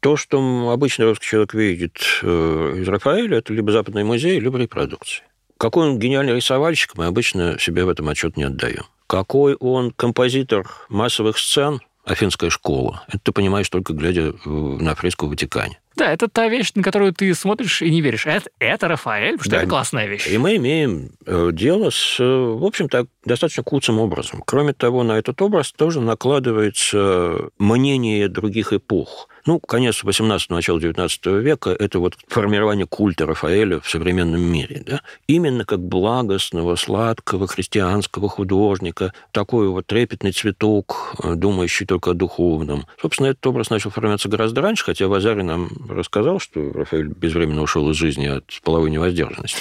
[0.00, 5.24] То, что обычный русский человек видит э, из Рафаэля, это либо западный музей, либо репродукции.
[5.60, 8.84] Какой он гениальный рисовальщик, мы обычно себе в этом отчет не отдаем.
[9.06, 13.04] Какой он композитор массовых сцен, Афинская школа.
[13.08, 15.78] Это ты понимаешь только глядя на фреску в Ватикане.
[15.96, 18.24] Да, это та вещь, на которую ты смотришь и не веришь.
[18.24, 19.58] Это, это Рафаэль, что да.
[19.58, 20.26] это классная вещь.
[20.26, 24.42] И мы имеем э, дело с, э, в общем-то, достаточно куцым образом.
[24.46, 29.28] Кроме того, на этот образ тоже накладывается мнение других эпох.
[29.46, 34.82] Ну, конец 18 начало 19 века– это вот формирование культа Рафаэля в современном мире.
[34.86, 35.00] Да?
[35.26, 42.86] Именно как благостного, сладкого христианского художника, такой вот трепетный цветок, э, думающий только о духовном.
[43.00, 47.88] Собственно, этот образ начал формироваться гораздо раньше, хотя Вазари нам рассказал, что Рафаэль безвременно ушел
[47.90, 49.58] из жизни от половой невоздержанности.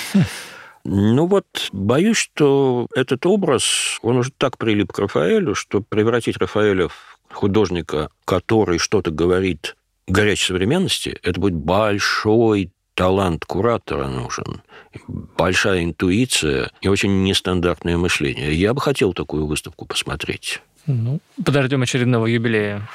[0.85, 6.87] Ну вот, боюсь, что этот образ, он уже так прилип к Рафаэлю, что превратить Рафаэля
[6.87, 9.75] в художника, который что-то говорит
[10.07, 14.61] горячей современности, это будет большой талант куратора нужен,
[15.07, 18.53] большая интуиция и очень нестандартное мышление.
[18.53, 20.61] Я бы хотел такую выставку посмотреть.
[20.85, 22.89] Ну, подождем очередного юбилея.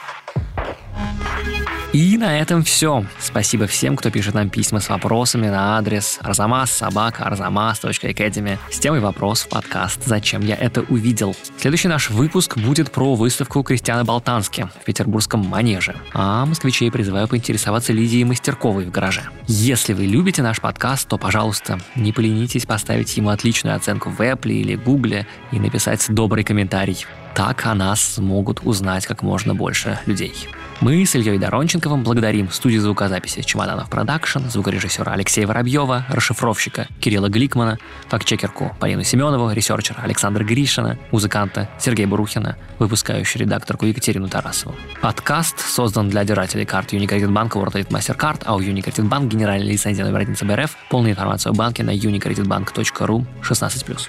[1.94, 3.06] И на этом все.
[3.20, 9.48] Спасибо всем, кто пишет нам письма с вопросами на адрес arzamas.sobaka.arzamas.academy с темой вопрос в
[9.48, 11.36] подкаст «Зачем я это увидел?».
[11.56, 15.94] Следующий наш выпуск будет про выставку Кристиана Болтански в петербургском манеже.
[16.12, 19.22] А москвичей призываю поинтересоваться Лидией Мастерковой в гараже.
[19.46, 24.50] Если вы любите наш подкаст, то, пожалуйста, не поленитесь поставить ему отличную оценку в Apple
[24.50, 27.06] или Google и написать добрый комментарий.
[27.34, 30.48] Так о нас смогут узнать как можно больше людей.
[30.80, 37.78] Мы с Ильей Доронченковым благодарим студию звукозаписи «Чемоданов Продакшн», звукорежиссера Алексея Воробьева, расшифровщика Кирилла Гликмана,
[38.08, 44.76] фактчекерку Полину Семенову, ресерчера Александра Гришина, музыканта Сергея Бурухина, выпускающую редакторку Екатерину Тарасову.
[45.00, 49.66] Подкаст создан для держателей карт Unicredit Bank World Elite Mastercard, а у Unicredit Bank генеральная
[49.66, 50.76] лицензия номер 1 ЦБРФ.
[50.88, 54.08] Полная информация о банке на unicreditbank.ru 16+.